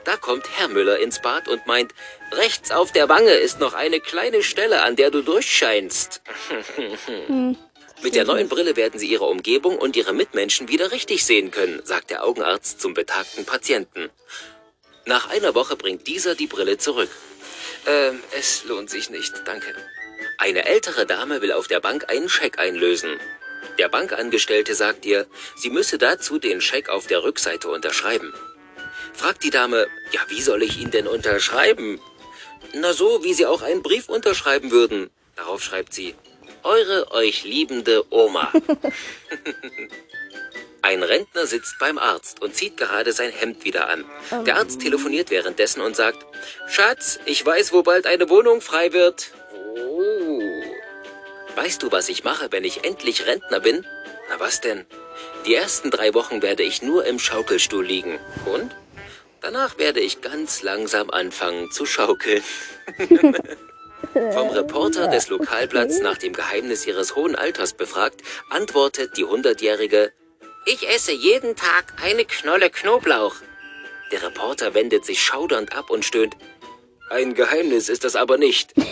Da 0.05 0.17
kommt 0.17 0.49
Herr 0.57 0.69
Müller 0.69 0.99
ins 0.99 1.21
Bad 1.23 1.47
und 1.49 1.67
meint, 1.67 1.95
rechts 2.33 2.73
auf 2.73 2.91
der 2.91 3.09
Wange 3.09 3.31
ist 3.31 3.61
noch 3.61 3.75
eine 3.75 4.01
kleine 4.01 4.43
Stelle, 4.43 4.83
an 4.83 4.97
der 4.97 5.11
du 5.13 5.23
durchscheinst. 5.23 6.23
Mit 8.03 8.15
der 8.15 8.25
neuen 8.25 8.49
Brille 8.49 8.77
werden 8.77 9.01
Sie 9.01 9.09
Ihre 9.09 9.25
Umgebung 9.25 9.77
und 9.77 9.97
Ihre 9.97 10.13
Mitmenschen 10.13 10.69
wieder 10.69 10.93
richtig 10.93 11.25
sehen 11.25 11.51
können, 11.51 11.81
sagt 11.85 12.11
der 12.11 12.25
Augenarzt 12.25 12.81
zum 12.81 12.95
betagten 12.95 13.45
Patienten. 13.45 14.11
Nach 15.05 15.29
einer 15.31 15.55
Woche 15.55 15.75
bringt 15.75 16.07
dieser 16.07 16.35
die 16.35 16.47
Brille 16.47 16.79
zurück. 16.79 17.11
Ähm, 17.87 18.21
es 18.39 18.65
lohnt 18.65 18.89
sich 18.89 19.11
nicht, 19.11 19.33
danke. 19.47 19.75
Eine 20.39 20.67
ältere 20.67 21.07
Dame 21.07 21.43
will 21.43 21.53
auf 21.53 21.67
der 21.67 21.81
Bank 21.81 22.09
einen 22.09 22.29
Scheck 22.29 22.61
einlösen. 22.61 23.19
Der 23.79 23.89
Bankangestellte 23.89 24.75
sagt 24.75 25.05
ihr, 25.05 25.27
sie 25.57 25.71
müsse 25.71 25.99
dazu 25.99 26.39
den 26.39 26.61
Scheck 26.61 26.89
auf 26.89 27.09
der 27.09 27.25
Rückseite 27.25 27.69
unterschreiben. 27.69 28.33
Fragt 29.13 29.43
die 29.43 29.51
Dame, 29.51 29.89
ja, 30.13 30.21
wie 30.29 30.43
soll 30.43 30.63
ich 30.63 30.79
ihn 30.79 30.93
denn 30.93 31.09
unterschreiben? 31.09 32.01
Na 32.75 32.93
so, 32.93 33.25
wie 33.25 33.35
Sie 33.35 33.47
auch 33.47 33.63
einen 33.63 33.83
Brief 33.83 34.09
unterschreiben 34.09 34.71
würden. 34.71 35.11
Darauf 35.35 35.63
schreibt 35.63 35.95
sie, 35.95 36.15
eure 36.65 37.11
euch 37.13 37.45
liebende 37.45 38.05
Oma. 38.11 38.53
Ein 40.83 41.03
Rentner 41.03 41.47
sitzt 41.47 41.79
beim 41.79 41.99
Arzt 41.99 42.41
und 42.41 42.55
zieht 42.55 42.77
gerade 42.77 43.13
sein 43.13 43.31
Hemd 43.31 43.65
wieder 43.65 43.89
an. 43.89 44.05
Der 44.47 44.57
Arzt 44.57 44.81
telefoniert 44.81 45.31
währenddessen 45.31 45.81
und 45.83 45.97
sagt, 45.97 46.25
Schatz, 46.69 47.19
ich 47.27 47.45
weiß, 47.45 47.73
wo 47.73 47.83
bald 47.83 48.07
eine 48.07 48.31
Wohnung 48.31 48.61
frei 48.61 48.93
wird. 48.93 49.33
Oh. 49.55 50.41
Weißt 51.57 51.83
du, 51.83 51.91
was 51.91 52.09
ich 52.09 52.25
mache, 52.25 52.53
wenn 52.53 52.65
ich 52.65 52.85
endlich 52.85 53.27
Rentner 53.27 53.61
bin? 53.61 53.85
Na 54.31 54.39
was 54.41 54.61
denn? 54.61 54.87
Die 55.47 55.55
ersten 55.55 55.91
drei 55.91 56.15
Wochen 56.15 56.43
werde 56.43 56.63
ich 56.63 56.83
nur 56.83 57.05
im 57.05 57.19
Schaukelstuhl 57.19 57.85
liegen. 57.85 58.19
Und? 58.47 58.75
Danach 59.41 59.79
werde 59.79 60.01
ich 60.01 60.21
ganz 60.21 60.63
langsam 60.63 61.11
anfangen 61.11 61.71
zu 61.71 61.87
schaukeln. 61.87 62.43
Vom 64.13 64.49
Reporter 64.51 65.09
des 65.09 65.29
Lokalblatts 65.29 66.01
nach 66.01 66.19
dem 66.19 66.33
Geheimnis 66.33 66.87
ihres 66.87 67.17
hohen 67.17 67.35
Alters 67.35 67.73
befragt, 67.75 68.23
antwortet 68.51 69.17
die 69.17 69.25
Hundertjährige, 69.25 70.13
Ich 70.67 70.89
esse 70.89 71.13
jeden 71.13 71.57
Tag 71.57 71.95
eine 72.03 72.25
Knolle 72.25 72.71
Knoblauch. 72.71 73.37
der 74.13 74.23
Reporter 74.23 74.75
wendet 74.75 75.05
sich 75.05 75.21
schaudernd 75.23 75.75
ab 75.77 75.91
und 75.91 76.05
stöhnt, 76.05 76.37
ein 77.11 77.35
Geheimnis 77.35 77.89
ist 77.89 78.05
das 78.05 78.17
aber 78.17 78.37
nicht. 78.39 78.75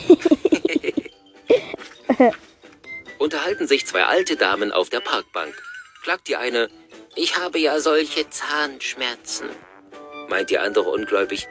Unterhalten 3.18 3.66
sich 3.66 3.86
zwei 3.86 4.04
alte 4.04 4.36
Damen 4.36 4.72
auf 4.72 4.88
der 4.88 5.00
Parkbank. 5.00 5.54
Klagt 6.02 6.28
die 6.28 6.36
eine, 6.36 6.68
Ich 7.14 7.36
habe 7.38 7.58
ja 7.58 7.78
solche 7.80 8.28
Zahnschmerzen. 8.30 9.48
meint 10.28 10.50
die 10.50 10.58
andere 10.58 10.90
ungläubig, 10.90 11.46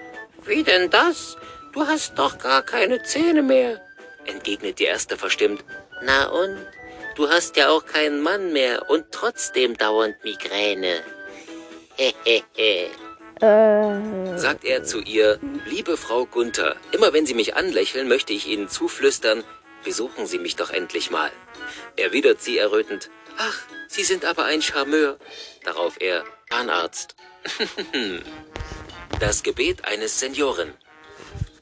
Wie 0.46 0.64
denn 0.64 0.90
das? 0.90 1.38
Du 1.76 1.86
hast 1.86 2.18
doch 2.18 2.38
gar 2.38 2.62
keine 2.62 3.04
Zähne 3.04 3.44
mehr. 3.44 3.82
entgegnet 4.24 4.80
die 4.80 4.86
erste 4.86 5.18
verstimmt, 5.18 5.64
Na 6.02 6.30
und? 6.30 6.58
Du 7.18 7.28
hast 7.30 7.58
ja 7.58 7.70
auch 7.70 7.86
keinen 7.86 8.22
Mann 8.22 8.54
mehr 8.54 8.90
und 8.90 9.12
trotzdem 9.12 9.78
dauernd 9.78 10.16
Migräne. 10.24 11.04
Hehehe. 11.96 12.90
Äh, 13.42 14.38
sagt 14.38 14.64
er 14.64 14.86
zu 14.86 15.02
ihr, 15.02 15.42
liebe 15.66 15.98
Frau 15.98 16.26
Gunther, 16.26 16.78
immer 16.94 17.12
wenn 17.12 17.26
Sie 17.26 17.34
mich 17.34 17.58
anlächeln, 17.58 18.08
möchte 18.08 18.32
ich 18.32 18.48
Ihnen 18.48 18.70
zuflüstern, 18.70 19.44
besuchen 19.84 20.26
Sie 20.26 20.40
mich 20.40 20.56
doch 20.56 20.70
endlich 20.70 21.12
mal. 21.12 21.30
Erwidert 21.98 22.42
sie 22.42 22.58
errötend, 22.58 23.10
ach, 23.38 23.60
Sie 23.90 24.04
sind 24.04 24.24
aber 24.24 24.46
ein 24.46 24.62
Charmeur. 24.62 25.18
Darauf 25.66 26.00
er, 26.00 26.24
Zahnarzt. 26.50 27.18
das 29.20 29.44
Gebet 29.44 29.84
eines 29.84 30.18
Senioren. 30.18 30.74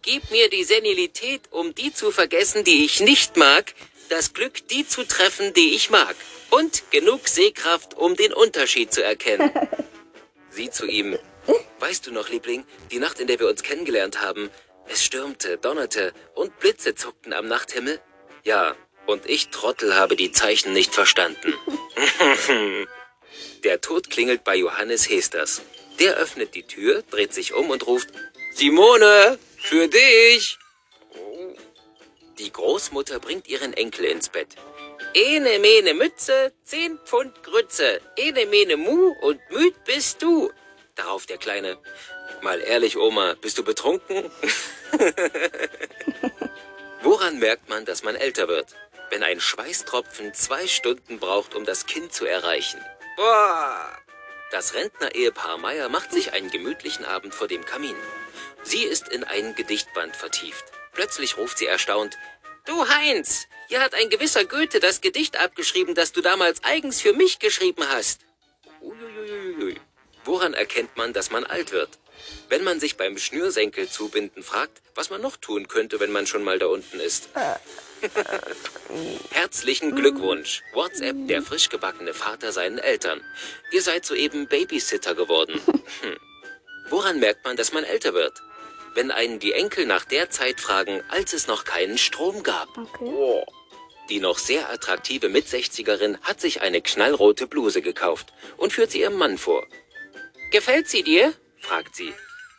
Gib 0.03 0.29
mir 0.31 0.49
die 0.49 0.63
Senilität, 0.63 1.41
um 1.51 1.73
die 1.73 1.93
zu 1.93 2.11
vergessen, 2.11 2.63
die 2.63 2.85
ich 2.85 2.99
nicht 2.99 3.35
mag, 3.37 3.73
das 4.09 4.33
Glück, 4.33 4.67
die 4.67 4.87
zu 4.87 5.05
treffen, 5.05 5.53
die 5.53 5.73
ich 5.75 5.89
mag, 5.89 6.15
und 6.51 6.91
genug 6.91 7.27
Sehkraft, 7.27 7.95
um 7.95 8.15
den 8.15 8.33
Unterschied 8.33 8.93
zu 8.93 9.03
erkennen. 9.03 9.51
Sie 10.51 10.69
zu 10.69 10.85
ihm, 10.85 11.17
Weißt 11.79 12.07
du 12.07 12.11
noch, 12.11 12.29
Liebling, 12.29 12.63
die 12.91 12.99
Nacht, 12.99 13.19
in 13.19 13.27
der 13.27 13.39
wir 13.39 13.49
uns 13.49 13.63
kennengelernt 13.63 14.21
haben, 14.21 14.49
es 14.87 15.03
stürmte, 15.03 15.57
donnerte 15.57 16.13
und 16.33 16.57
Blitze 16.59 16.95
zuckten 16.95 17.33
am 17.33 17.47
Nachthimmel? 17.47 17.99
Ja, 18.43 18.75
und 19.05 19.29
ich, 19.29 19.49
Trottel, 19.49 19.95
habe 19.95 20.15
die 20.15 20.31
Zeichen 20.31 20.71
nicht 20.71 20.93
verstanden. 20.93 21.53
Der 23.63 23.81
Tod 23.81 24.09
klingelt 24.09 24.43
bei 24.43 24.55
Johannes 24.55 25.09
Hesters. 25.09 25.61
Der 25.99 26.15
öffnet 26.15 26.55
die 26.55 26.63
Tür, 26.63 27.03
dreht 27.09 27.33
sich 27.33 27.53
um 27.53 27.69
und 27.69 27.85
ruft, 27.85 28.09
Simone, 28.53 29.37
für 29.63 29.87
dich! 29.87 30.59
Die 32.37 32.51
Großmutter 32.51 33.19
bringt 33.19 33.47
ihren 33.47 33.73
Enkel 33.73 34.05
ins 34.05 34.29
Bett. 34.29 34.49
Ene 35.13 35.59
mene 35.59 35.93
Mütze, 35.93 36.51
zehn 36.63 36.99
Pfund 37.05 37.43
Grütze. 37.43 38.01
Ene 38.17 38.45
mene 38.45 38.77
Mu 38.77 39.13
und 39.21 39.39
müd 39.49 39.73
bist 39.85 40.21
du. 40.21 40.51
Darauf 40.95 41.25
der 41.25 41.37
Kleine, 41.37 41.77
mal 42.41 42.59
ehrlich, 42.59 42.97
Oma, 42.97 43.35
bist 43.41 43.57
du 43.57 43.63
betrunken? 43.63 44.29
Woran 47.01 47.39
merkt 47.39 47.69
man, 47.69 47.85
dass 47.85 48.03
man 48.03 48.15
älter 48.15 48.47
wird? 48.47 48.75
Wenn 49.09 49.23
ein 49.23 49.39
Schweißtropfen 49.39 50.33
zwei 50.33 50.67
Stunden 50.67 51.19
braucht, 51.19 51.55
um 51.55 51.65
das 51.65 51.85
Kind 51.85 52.13
zu 52.13 52.25
erreichen. 52.25 52.83
Boah! 53.15 53.97
Das 54.51 54.73
Rentner-Ehepaar 54.73 55.57
Meier 55.57 55.89
macht 55.89 56.11
sich 56.11 56.33
einen 56.33 56.51
gemütlichen 56.51 57.05
Abend 57.05 57.33
vor 57.33 57.47
dem 57.47 57.65
Kamin. 57.65 57.95
Sie 58.63 58.83
ist 58.83 59.09
in 59.09 59.23
ein 59.23 59.55
Gedichtband 59.55 60.15
vertieft. 60.15 60.65
Plötzlich 60.93 61.37
ruft 61.37 61.57
sie 61.57 61.65
erstaunt, 61.65 62.17
Du 62.65 62.87
Heinz, 62.87 63.47
hier 63.67 63.81
hat 63.81 63.93
ein 63.93 64.09
gewisser 64.09 64.45
Goethe 64.45 64.79
das 64.79 65.01
Gedicht 65.01 65.37
abgeschrieben, 65.37 65.95
das 65.95 66.13
du 66.13 66.21
damals 66.21 66.63
eigens 66.63 67.01
für 67.01 67.11
mich 67.11 67.39
geschrieben 67.39 67.83
hast. 67.89 68.21
Uiuiuiui. 68.81 69.81
Woran 70.23 70.53
erkennt 70.53 70.95
man, 70.95 71.11
dass 71.11 71.29
man 71.29 71.43
alt 71.43 71.73
wird? 71.73 71.89
Wenn 72.47 72.63
man 72.63 72.79
sich 72.79 72.95
beim 72.95 73.17
Schnürsenkel 73.17 73.89
zubinden 73.89 74.43
fragt, 74.43 74.81
was 74.95 75.09
man 75.09 75.21
noch 75.21 75.35
tun 75.35 75.67
könnte, 75.67 75.99
wenn 75.99 76.11
man 76.11 76.25
schon 76.25 76.43
mal 76.43 76.57
da 76.57 76.67
unten 76.67 77.01
ist. 77.01 77.27
Herzlichen 79.31 79.95
Glückwunsch. 79.95 80.61
WhatsApp 80.73 81.27
der 81.27 81.41
frisch 81.41 81.67
gebackene 81.67 82.13
Vater 82.13 82.53
seinen 82.53 82.77
Eltern. 82.77 83.21
Ihr 83.71 83.81
seid 83.81 84.05
soeben 84.05 84.47
Babysitter 84.47 85.15
geworden. 85.15 85.59
Hm. 86.01 86.17
Woran 86.89 87.19
merkt 87.19 87.45
man, 87.45 87.55
dass 87.55 87.71
man 87.71 87.83
älter 87.83 88.13
wird? 88.13 88.41
Wenn 88.95 89.11
einen 89.11 89.39
die 89.39 89.53
Enkel 89.53 89.85
nach 89.85 90.05
der 90.05 90.29
Zeit 90.29 90.59
fragen, 90.59 91.01
als 91.09 91.33
es 91.33 91.47
noch 91.47 91.65
keinen 91.65 91.97
Strom 91.97 92.43
gab. 92.43 92.69
okay. 92.77 93.43
Die 94.09 94.19
noch 94.19 94.37
sehr 94.37 94.69
attraktive 94.69 95.29
Mit-60erin 95.29 96.19
hat 96.21 96.41
sich 96.41 96.61
eine 96.61 96.81
knallrote 96.81 97.47
Bluse 97.47 97.81
gekauft 97.81 98.33
und 98.57 98.73
führt 98.73 98.91
sie 98.91 98.99
ihrem 98.99 99.17
Mann 99.17 99.37
vor. 99.37 99.65
Gefällt 100.51 100.89
sie 100.89 101.03
dir? 101.03 101.33
fragt 101.59 101.95
sie. 101.95 102.13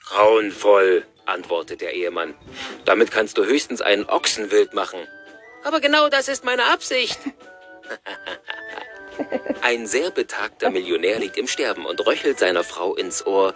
Grauenvoll, 0.07 1.07
antwortet 1.27 1.81
der 1.81 1.95
Ehemann. 1.95 2.35
Damit 2.85 3.11
kannst 3.11 3.39
du 3.39 3.45
höchstens 3.45 3.83
einen 3.83 4.07
Ochsenwild 4.07 4.75
machen. 4.75 5.07
Aber 5.63 5.81
genau 5.81 6.09
das 6.09 6.29
ist 6.29 6.45
meine 6.45 6.65
Absicht. 6.65 7.19
Ein 9.63 9.87
sehr 9.87 10.11
betagter 10.11 10.71
Millionär 10.71 11.19
liegt 11.21 11.37
im 11.37 11.47
Sterben 11.47 11.87
und 11.87 12.05
röchelt 12.07 12.39
seiner 12.39 12.65
Frau 12.65 12.95
ins 12.97 13.25
Ohr. 13.27 13.55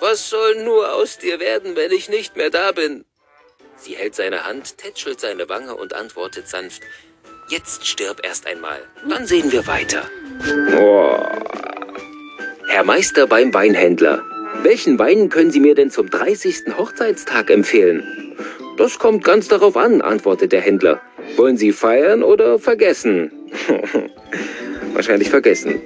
Was 0.00 0.28
soll 0.28 0.62
nur 0.64 0.92
aus 0.92 1.18
dir 1.18 1.40
werden, 1.40 1.76
wenn 1.76 1.90
ich 1.90 2.08
nicht 2.08 2.36
mehr 2.36 2.50
da 2.50 2.72
bin? 2.72 3.04
Sie 3.76 3.94
hält 3.94 4.14
seine 4.14 4.44
Hand, 4.44 4.78
tätschelt 4.78 5.20
seine 5.20 5.48
Wange 5.48 5.74
und 5.74 5.94
antwortet 5.94 6.48
sanft. 6.48 6.82
Jetzt 7.48 7.86
stirb 7.86 8.24
erst 8.24 8.46
einmal, 8.46 8.80
dann 9.08 9.26
sehen 9.26 9.52
wir 9.52 9.66
weiter. 9.66 10.02
Herr 12.68 12.84
Meister 12.84 13.26
beim 13.26 13.54
Weinhändler. 13.54 14.22
Welchen 14.62 14.98
Wein 14.98 15.28
können 15.28 15.50
Sie 15.50 15.60
mir 15.60 15.74
denn 15.74 15.90
zum 15.90 16.10
30. 16.10 16.76
Hochzeitstag 16.76 17.50
empfehlen? 17.50 18.36
Das 18.76 18.98
kommt 18.98 19.24
ganz 19.24 19.48
darauf 19.48 19.76
an, 19.76 20.02
antwortet 20.02 20.52
der 20.52 20.60
Händler. 20.60 21.00
Wollen 21.36 21.56
Sie 21.56 21.72
feiern 21.72 22.22
oder 22.22 22.58
vergessen? 22.58 23.30
Wahrscheinlich 24.92 25.30
vergessen. 25.30 25.80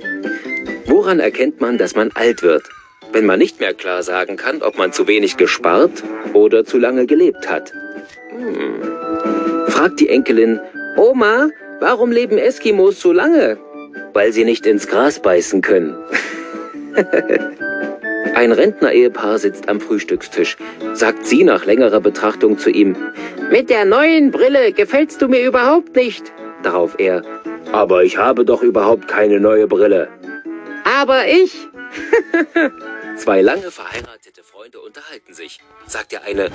Woran 0.86 1.20
erkennt 1.20 1.60
man, 1.60 1.78
dass 1.78 1.94
man 1.94 2.10
alt 2.14 2.42
wird? 2.42 2.64
Wenn 3.12 3.26
man 3.26 3.38
nicht 3.38 3.60
mehr 3.60 3.74
klar 3.74 4.02
sagen 4.02 4.36
kann, 4.36 4.62
ob 4.62 4.78
man 4.78 4.92
zu 4.92 5.08
wenig 5.08 5.36
gespart 5.36 6.02
oder 6.32 6.64
zu 6.64 6.78
lange 6.78 7.06
gelebt 7.06 7.50
hat. 7.50 7.72
Hm. 8.30 8.82
Fragt 9.68 10.00
die 10.00 10.08
Enkelin, 10.08 10.60
Oma, 10.96 11.50
warum 11.80 12.12
leben 12.12 12.38
Eskimos 12.38 13.00
so 13.00 13.12
lange? 13.12 13.58
Weil 14.12 14.32
sie 14.32 14.44
nicht 14.44 14.66
ins 14.66 14.86
Gras 14.86 15.20
beißen 15.20 15.62
können. 15.62 15.96
Ein 18.34 18.52
Rentner-Ehepaar 18.52 19.38
sitzt 19.38 19.68
am 19.68 19.80
Frühstückstisch. 19.80 20.56
Sagt 20.94 21.26
sie 21.26 21.44
nach 21.44 21.66
längerer 21.66 22.00
Betrachtung 22.00 22.58
zu 22.58 22.70
ihm, 22.70 22.96
mit 23.50 23.68
der 23.70 23.84
neuen 23.84 24.30
Brille 24.30 24.72
gefällst 24.72 25.20
du 25.20 25.28
mir 25.28 25.44
überhaupt 25.44 25.96
nicht. 25.96 26.32
Darauf 26.62 26.94
er, 26.98 27.22
aber 27.72 28.04
ich 28.04 28.16
habe 28.16 28.44
doch 28.44 28.62
überhaupt 28.62 29.08
keine 29.08 29.40
neue 29.40 29.66
Brille. 29.66 30.08
Aber 30.84 31.26
ich? 31.26 31.68
Zwei 33.20 33.42
lange 33.42 33.70
verheiratete 33.70 34.42
Freunde 34.42 34.80
unterhalten 34.80 35.34
sich. 35.34 35.60
Sagt 35.86 36.12
der 36.12 36.22
eine, 36.22 36.50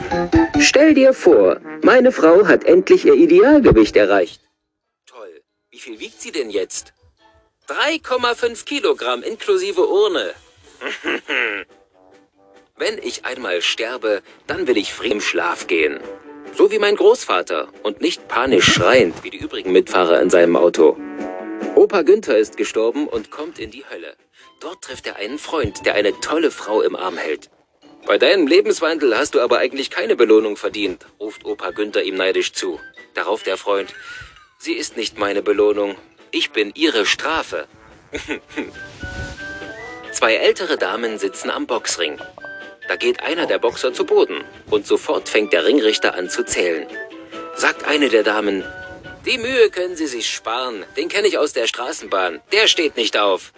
stell 0.59 0.95
dir 0.95 1.13
vor, 1.13 1.61
meine 1.83 2.11
Frau 2.11 2.47
hat 2.47 2.63
endlich 2.63 3.05
ihr 3.05 3.13
Idealgewicht 3.13 3.95
erreicht. 3.95 4.41
Toll. 5.05 5.43
Wie 5.69 5.77
viel 5.77 5.99
wiegt 5.99 6.19
sie 6.19 6.31
denn 6.31 6.49
jetzt? 6.49 6.93
3,5 7.67 8.65
Kilogramm 8.65 9.21
inklusive 9.21 9.87
Urne. 9.87 10.33
Wenn 12.77 12.97
ich 12.97 13.25
einmal 13.25 13.61
sterbe, 13.61 14.23
dann 14.47 14.65
will 14.65 14.77
ich 14.77 14.91
früh 14.91 15.09
im 15.09 15.21
Schlaf 15.21 15.67
gehen. 15.67 15.99
So 16.55 16.71
wie 16.71 16.79
mein 16.79 16.95
Großvater 16.95 17.67
und 17.83 18.01
nicht 18.01 18.27
panisch 18.27 18.73
schreiend 18.73 19.23
wie 19.23 19.29
die 19.29 19.37
übrigen 19.37 19.71
Mitfahrer 19.71 20.19
in 20.19 20.31
seinem 20.31 20.55
Auto. 20.55 20.97
Opa 21.75 22.03
Günther 22.03 22.37
ist 22.37 22.55
gestorben 22.55 23.05
und 23.05 23.31
kommt 23.31 23.59
in 23.59 23.69
die 23.69 23.83
Hölle. 23.89 24.15
Dort 24.61 24.81
trifft 24.81 25.07
er 25.07 25.17
einen 25.17 25.37
Freund, 25.37 25.85
der 25.85 25.95
eine 25.95 26.17
tolle 26.21 26.49
Frau 26.49 26.81
im 26.81 26.95
Arm 26.95 27.17
hält. 27.17 27.49
Bei 28.07 28.17
deinem 28.17 28.47
Lebenswandel 28.47 29.17
hast 29.17 29.35
du 29.35 29.41
aber 29.41 29.57
eigentlich 29.57 29.89
keine 29.89 30.15
Belohnung 30.15 30.55
verdient, 30.55 31.05
ruft 31.19 31.43
Opa 31.43 31.71
Günther 31.71 32.03
ihm 32.03 32.15
neidisch 32.15 32.53
zu. 32.53 32.79
Darauf 33.13 33.43
der 33.43 33.57
Freund, 33.57 33.93
sie 34.57 34.73
ist 34.73 34.95
nicht 34.95 35.19
meine 35.19 35.41
Belohnung, 35.41 35.95
ich 36.31 36.51
bin 36.51 36.71
ihre 36.75 37.05
Strafe. 37.05 37.67
Zwei 40.13 40.35
ältere 40.35 40.77
Damen 40.77 41.19
sitzen 41.19 41.49
am 41.49 41.67
Boxring. 41.67 42.19
Da 42.87 42.95
geht 42.95 43.21
einer 43.21 43.47
der 43.47 43.59
Boxer 43.59 43.91
zu 43.91 44.05
Boden 44.05 44.45
und 44.71 44.87
sofort 44.87 45.27
fängt 45.27 45.51
der 45.51 45.65
Ringrichter 45.65 46.15
an 46.15 46.29
zu 46.29 46.45
zählen. 46.45 46.87
Sagt 47.55 47.85
eine 47.85 48.07
der 48.07 48.23
Damen, 48.23 48.63
die 49.25 49.37
Mühe 49.37 49.69
können 49.69 49.95
Sie 49.95 50.07
sich 50.07 50.29
sparen, 50.29 50.85
den 50.97 51.09
kenne 51.09 51.27
ich 51.27 51.37
aus 51.37 51.53
der 51.53 51.67
Straßenbahn, 51.67 52.41
der 52.51 52.67
steht 52.67 52.95
nicht 52.95 53.17
auf. 53.17 53.53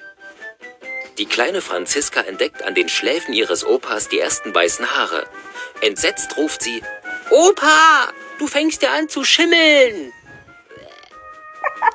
Die 1.18 1.26
kleine 1.26 1.62
Franziska 1.62 2.22
entdeckt 2.22 2.64
an 2.64 2.76
den 2.76 2.90
Schläfen 2.90 3.34
ihres 3.34 3.66
Opas 3.66 4.08
die 4.08 4.20
ersten 4.20 4.54
weißen 4.54 4.96
Haare. 4.96 5.26
Entsetzt 5.82 6.38
ruft 6.38 6.62
sie, 6.62 6.84
Opa, 7.32 8.14
du 8.40 8.48
fängst 8.48 8.82
ja 8.84 8.94
an 8.94 9.10
zu 9.10 9.24
schimmeln. 9.24 10.14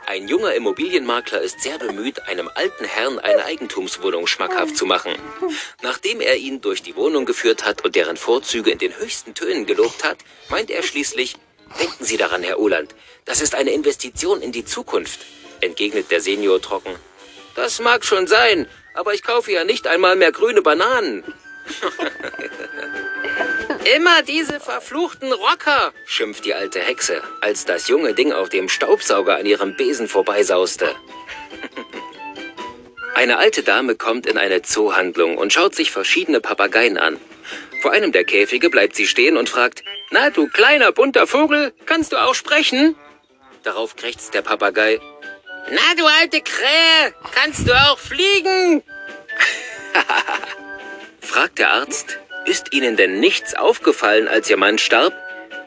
Ein 0.06 0.28
junger 0.28 0.54
Immobilienmakler 0.54 1.40
ist 1.40 1.62
sehr 1.62 1.78
bemüht, 1.78 2.22
einem 2.26 2.50
alten 2.54 2.84
Herrn 2.84 3.18
eine 3.18 3.44
Eigentumswohnung 3.44 4.26
schmackhaft 4.26 4.76
zu 4.76 4.84
machen. 4.84 5.14
Nachdem 5.80 6.20
er 6.20 6.36
ihn 6.36 6.60
durch 6.60 6.82
die 6.82 6.96
Wohnung 6.96 7.24
geführt 7.24 7.64
hat 7.64 7.84
und 7.84 7.94
deren 7.94 8.16
Vorzüge 8.16 8.70
in 8.70 8.78
den 8.78 8.96
höchsten 8.98 9.34
Tönen 9.34 9.64
gelobt 9.64 10.04
hat, 10.04 10.18
meint 10.50 10.70
er 10.70 10.82
schließlich, 10.82 11.36
denken 11.78 12.04
Sie 12.04 12.16
daran, 12.16 12.42
Herr 12.42 12.58
Oland, 12.58 12.94
das 13.24 13.40
ist 13.40 13.54
eine 13.54 13.70
Investition 13.70 14.42
in 14.42 14.52
die 14.52 14.64
Zukunft, 14.64 15.20
entgegnet 15.60 16.10
der 16.10 16.20
Senior 16.20 16.60
trocken. 16.60 16.94
Das 17.54 17.80
mag 17.80 18.04
schon 18.04 18.26
sein, 18.26 18.66
aber 18.94 19.14
ich 19.14 19.22
kaufe 19.22 19.52
ja 19.52 19.64
nicht 19.64 19.86
einmal 19.86 20.16
mehr 20.16 20.32
grüne 20.32 20.62
Bananen. 20.62 21.22
Immer 23.96 24.22
diese 24.22 24.60
verfluchten 24.60 25.32
Rocker, 25.32 25.92
schimpft 26.06 26.44
die 26.44 26.54
alte 26.54 26.80
Hexe, 26.80 27.22
als 27.40 27.64
das 27.64 27.88
junge 27.88 28.14
Ding 28.14 28.32
auf 28.32 28.48
dem 28.48 28.68
Staubsauger 28.68 29.36
an 29.36 29.46
ihrem 29.46 29.76
Besen 29.76 30.08
vorbeisauste. 30.08 30.88
Eine 33.14 33.38
alte 33.38 33.62
Dame 33.62 33.94
kommt 33.94 34.26
in 34.26 34.38
eine 34.38 34.62
Zoohandlung 34.62 35.36
und 35.36 35.52
schaut 35.52 35.74
sich 35.74 35.90
verschiedene 35.90 36.40
Papageien 36.40 36.96
an. 36.96 37.20
Vor 37.82 37.92
einem 37.92 38.10
der 38.10 38.24
Käfige 38.24 38.70
bleibt 38.70 38.96
sie 38.96 39.06
stehen 39.06 39.36
und 39.36 39.48
fragt, 39.48 39.84
na 40.12 40.30
du 40.30 40.46
kleiner 40.46 40.92
bunter 40.92 41.26
Vogel, 41.26 41.72
kannst 41.86 42.12
du 42.12 42.16
auch 42.16 42.34
sprechen? 42.34 42.94
Darauf 43.64 43.96
krächzt 43.96 44.34
der 44.34 44.42
Papagei, 44.42 45.00
na 45.70 45.94
du 45.96 46.04
alte 46.06 46.40
Krähe, 46.40 47.14
kannst 47.34 47.68
du 47.68 47.72
auch 47.72 47.98
fliegen? 47.98 48.82
Fragt 51.20 51.58
der 51.58 51.70
Arzt, 51.70 52.18
ist 52.46 52.72
Ihnen 52.72 52.96
denn 52.96 53.20
nichts 53.20 53.54
aufgefallen, 53.54 54.28
als 54.28 54.50
Ihr 54.50 54.56
Mann 54.56 54.78
starb? 54.78 55.12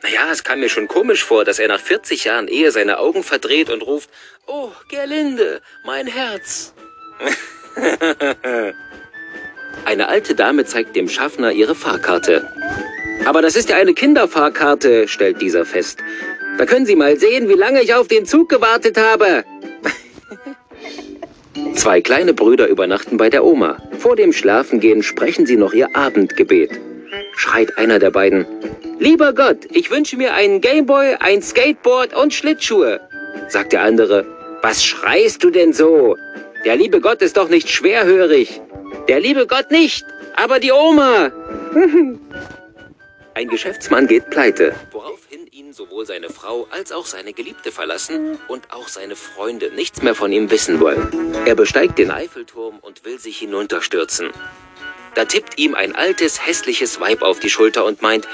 Naja, 0.04 0.30
es 0.32 0.44
kam 0.44 0.60
mir 0.60 0.70
schon 0.70 0.88
komisch 0.88 1.24
vor, 1.24 1.46
dass 1.46 1.60
er 1.60 1.68
nach 1.68 1.80
40 1.80 2.26
Jahren 2.26 2.48
Ehe 2.48 2.72
seine 2.72 3.00
Augen 3.00 3.24
verdreht 3.24 3.70
und 3.70 3.82
ruft, 3.82 4.10
Oh, 4.46 4.72
Gerlinde, 4.90 5.62
mein 5.86 6.06
Herz. 6.06 6.74
eine 9.86 10.08
alte 10.08 10.36
Dame 10.36 10.66
zeigt 10.66 10.96
dem 10.96 11.10
Schaffner 11.10 11.52
ihre 11.52 11.74
Fahrkarte. 11.74 12.52
Aber 13.24 13.42
das 13.42 13.56
ist 13.56 13.70
ja 13.70 13.78
eine 13.78 13.94
Kinderfahrkarte, 13.94 15.08
stellt 15.08 15.42
dieser 15.42 15.66
fest. 15.66 16.00
Da 16.58 16.66
können 16.66 16.86
Sie 16.86 16.96
mal 16.96 17.18
sehen, 17.18 17.50
wie 17.50 17.54
lange 17.54 17.82
ich 17.82 17.94
auf 17.94 18.08
den 18.08 18.26
Zug 18.26 18.50
gewartet 18.50 18.98
habe. 18.98 19.44
Zwei 21.76 22.02
kleine 22.02 22.34
Brüder 22.34 22.68
übernachten 22.68 23.18
bei 23.18 23.30
der 23.30 23.44
Oma. 23.44 23.78
Vor 24.00 24.16
dem 24.16 24.34
Schlafengehen 24.34 25.04
sprechen 25.04 25.46
sie 25.46 25.58
noch 25.58 25.74
ihr 25.74 25.96
Abendgebet. 25.96 26.72
Schreit 27.36 27.78
einer 27.78 28.00
der 28.00 28.12
beiden. 28.12 28.46
Lieber 29.00 29.34
Gott, 29.34 29.58
ich 29.72 29.92
wünsche 29.92 30.18
mir 30.18 30.34
einen 30.34 30.62
Gameboy, 30.62 31.16
ein 31.20 31.42
Skateboard 31.42 32.16
und 32.16 32.34
Schlittschuhe. 32.34 33.02
Sagt 33.50 33.74
der 33.74 33.82
andere. 33.82 34.26
Was 34.62 34.84
schreist 34.84 35.44
du 35.44 35.50
denn 35.50 35.74
so? 35.74 36.16
Der 36.64 36.76
liebe 36.76 37.02
Gott 37.02 37.22
ist 37.22 37.38
doch 37.38 37.50
nicht 37.50 37.70
schwerhörig. 37.70 38.62
Der 39.08 39.20
liebe 39.20 39.46
Gott 39.46 39.70
nicht, 39.70 40.06
aber 40.36 40.60
die 40.60 40.72
Oma. 40.72 41.32
Ein 43.36 43.50
Geschäftsmann 43.50 44.08
geht 44.08 44.30
pleite, 44.30 44.74
woraufhin 44.92 45.46
ihn 45.48 45.74
sowohl 45.74 46.06
seine 46.06 46.30
Frau 46.30 46.68
als 46.72 46.94
auch 46.94 47.06
seine 47.06 47.34
Geliebte 47.34 47.74
verlassen 47.74 48.40
und 48.48 48.72
auch 48.72 48.88
seine 48.88 49.18
Freunde 49.18 49.72
nichts 49.72 50.02
mehr 50.02 50.16
von 50.16 50.32
ihm 50.32 50.50
wissen 50.52 50.80
wollen. 50.80 51.36
Er 51.46 51.54
besteigt 51.54 52.00
den 52.00 52.12
Eiffelturm 52.12 52.80
und 52.80 53.04
will 53.04 53.20
sich 53.20 53.38
hinunterstürzen. 53.38 54.32
Da 55.16 55.26
tippt 55.26 55.60
ihm 55.60 55.76
ein 55.76 55.94
altes, 55.94 56.48
hässliches 56.48 57.02
Weib 57.02 57.24
auf 57.24 57.42
die 57.42 57.50
Schulter 57.50 57.84
und 57.84 58.02
meint, 58.02 58.26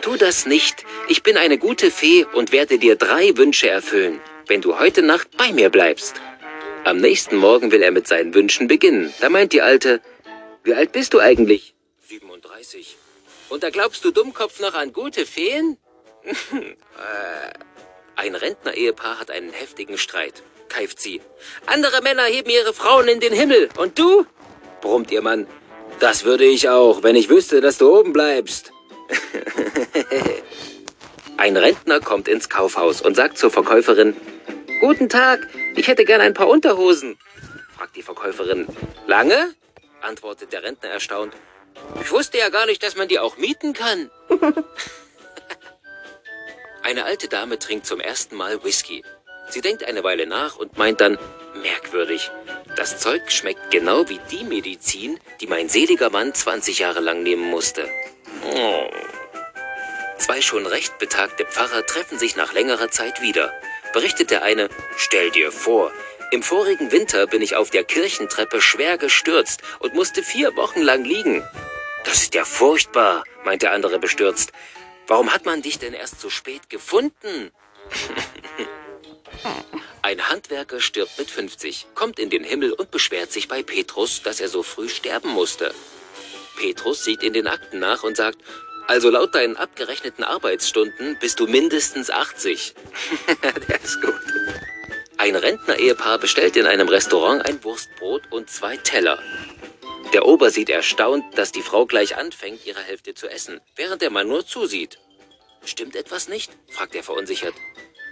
Tu 0.00 0.16
das 0.16 0.46
nicht, 0.46 0.86
ich 1.08 1.22
bin 1.22 1.36
eine 1.36 1.58
gute 1.58 1.90
Fee 1.90 2.24
und 2.32 2.50
werde 2.50 2.78
dir 2.78 2.96
drei 2.96 3.36
Wünsche 3.36 3.68
erfüllen, 3.68 4.18
wenn 4.46 4.62
du 4.62 4.78
heute 4.78 5.02
Nacht 5.02 5.36
bei 5.36 5.52
mir 5.52 5.68
bleibst. 5.68 6.22
Am 6.84 6.96
nächsten 6.96 7.36
Morgen 7.36 7.70
will 7.70 7.82
er 7.82 7.90
mit 7.90 8.08
seinen 8.08 8.32
Wünschen 8.32 8.66
beginnen. 8.66 9.12
Da 9.20 9.28
meint 9.28 9.52
die 9.52 9.60
Alte, 9.60 10.00
wie 10.64 10.72
alt 10.72 10.92
bist 10.92 11.12
du 11.12 11.20
eigentlich? 11.20 11.74
37. 12.08 12.96
Und 13.48 13.62
da 13.62 13.70
glaubst 13.70 14.04
du 14.04 14.10
Dummkopf 14.10 14.60
noch 14.60 14.74
an 14.74 14.92
gute 14.92 15.26
Feen? 15.26 15.78
Äh, 16.52 17.52
ein 18.16 18.34
Rentner-Ehepaar 18.34 19.20
hat 19.20 19.30
einen 19.30 19.52
heftigen 19.52 19.96
Streit. 19.96 20.42
Keift 20.68 21.00
sie. 21.00 21.20
Andere 21.66 22.02
Männer 22.02 22.24
heben 22.24 22.50
ihre 22.50 22.74
Frauen 22.74 23.06
in 23.06 23.20
den 23.20 23.32
Himmel. 23.32 23.68
Und 23.78 23.98
du? 23.98 24.26
brummt 24.80 25.12
ihr 25.12 25.22
Mann. 25.22 25.46
Das 26.00 26.24
würde 26.24 26.44
ich 26.44 26.68
auch, 26.68 27.04
wenn 27.04 27.14
ich 27.14 27.28
wüsste, 27.28 27.60
dass 27.60 27.78
du 27.78 27.96
oben 27.96 28.12
bleibst. 28.12 28.72
ein 31.36 31.56
Rentner 31.56 32.00
kommt 32.00 32.26
ins 32.26 32.48
Kaufhaus 32.48 33.00
und 33.00 33.14
sagt 33.14 33.38
zur 33.38 33.52
Verkäuferin, 33.52 34.16
Guten 34.80 35.08
Tag, 35.08 35.46
ich 35.76 35.86
hätte 35.86 36.04
gern 36.04 36.20
ein 36.20 36.34
paar 36.34 36.48
Unterhosen. 36.48 37.16
Fragt 37.76 37.96
die 37.96 38.02
Verkäuferin, 38.02 38.66
Lange? 39.06 39.54
antwortet 40.00 40.52
der 40.52 40.62
Rentner 40.62 40.90
erstaunt. 40.90 41.34
Ich 42.00 42.10
wusste 42.10 42.38
ja 42.38 42.48
gar 42.48 42.66
nicht, 42.66 42.82
dass 42.82 42.96
man 42.96 43.08
die 43.08 43.18
auch 43.18 43.36
mieten 43.36 43.72
kann. 43.72 44.10
Eine 46.82 47.04
alte 47.04 47.28
Dame 47.28 47.58
trinkt 47.58 47.86
zum 47.86 48.00
ersten 48.00 48.36
Mal 48.36 48.64
Whisky. 48.64 49.04
Sie 49.50 49.60
denkt 49.60 49.84
eine 49.84 50.04
Weile 50.04 50.26
nach 50.26 50.56
und 50.56 50.76
meint 50.76 51.00
dann, 51.00 51.18
merkwürdig, 51.62 52.30
das 52.76 52.98
Zeug 52.98 53.30
schmeckt 53.30 53.70
genau 53.70 54.08
wie 54.08 54.20
die 54.30 54.44
Medizin, 54.44 55.18
die 55.40 55.46
mein 55.46 55.68
seliger 55.68 56.10
Mann 56.10 56.34
20 56.34 56.78
Jahre 56.78 57.00
lang 57.00 57.22
nehmen 57.22 57.44
musste. 57.50 57.88
Oh. 58.44 58.90
Zwei 60.18 60.40
schon 60.42 60.66
recht 60.66 60.98
betagte 60.98 61.44
Pfarrer 61.46 61.86
treffen 61.86 62.18
sich 62.18 62.36
nach 62.36 62.52
längerer 62.52 62.90
Zeit 62.90 63.22
wieder. 63.22 63.52
Berichtet 63.92 64.30
der 64.30 64.42
eine, 64.42 64.68
stell 64.96 65.30
dir 65.30 65.50
vor, 65.50 65.92
im 66.30 66.42
vorigen 66.42 66.92
Winter 66.92 67.26
bin 67.26 67.40
ich 67.40 67.56
auf 67.56 67.70
der 67.70 67.84
Kirchentreppe 67.84 68.60
schwer 68.60 68.98
gestürzt 68.98 69.62
und 69.78 69.94
musste 69.94 70.22
vier 70.22 70.56
Wochen 70.56 70.82
lang 70.82 71.04
liegen. 71.04 71.42
Das 72.04 72.22
ist 72.22 72.34
ja 72.34 72.44
furchtbar, 72.44 73.24
meint 73.44 73.62
der 73.62 73.72
andere 73.72 73.98
bestürzt. 73.98 74.52
Warum 75.06 75.32
hat 75.32 75.46
man 75.46 75.62
dich 75.62 75.78
denn 75.78 75.94
erst 75.94 76.20
so 76.20 76.30
spät 76.30 76.68
gefunden? 76.68 77.50
Ein 80.02 80.28
Handwerker 80.28 80.80
stirbt 80.80 81.18
mit 81.18 81.30
50, 81.30 81.86
kommt 81.94 82.18
in 82.18 82.30
den 82.30 82.44
Himmel 82.44 82.72
und 82.72 82.90
beschwert 82.90 83.32
sich 83.32 83.48
bei 83.48 83.62
Petrus, 83.62 84.22
dass 84.22 84.40
er 84.40 84.48
so 84.48 84.62
früh 84.62 84.88
sterben 84.88 85.30
musste. 85.30 85.74
Petrus 86.56 87.04
sieht 87.04 87.22
in 87.22 87.32
den 87.32 87.46
Akten 87.46 87.78
nach 87.78 88.02
und 88.02 88.16
sagt, 88.16 88.38
also 88.86 89.10
laut 89.10 89.34
deinen 89.34 89.56
abgerechneten 89.56 90.24
Arbeitsstunden 90.24 91.18
bist 91.20 91.40
du 91.40 91.46
mindestens 91.46 92.10
80. 92.10 92.74
der 93.68 93.82
ist 93.82 94.00
gut. 94.00 94.14
Ein 95.18 95.36
Rentner-Ehepaar 95.36 96.18
bestellt 96.18 96.56
in 96.56 96.66
einem 96.66 96.88
Restaurant 96.88 97.44
ein 97.44 97.62
Wurstbrot 97.64 98.22
und 98.30 98.48
zwei 98.48 98.76
Teller. 98.78 99.18
Der 100.12 100.24
Ober 100.24 100.50
sieht 100.50 100.70
erstaunt, 100.70 101.36
dass 101.36 101.52
die 101.52 101.62
Frau 101.62 101.84
gleich 101.84 102.16
anfängt, 102.16 102.64
ihre 102.64 102.80
Hälfte 102.80 103.14
zu 103.14 103.28
essen, 103.28 103.60
während 103.76 104.00
der 104.00 104.10
Mann 104.10 104.28
nur 104.28 104.46
zusieht. 104.46 104.98
Stimmt 105.64 105.96
etwas 105.96 106.28
nicht? 106.28 106.50
fragt 106.70 106.94
er 106.94 107.02
verunsichert. 107.02 107.54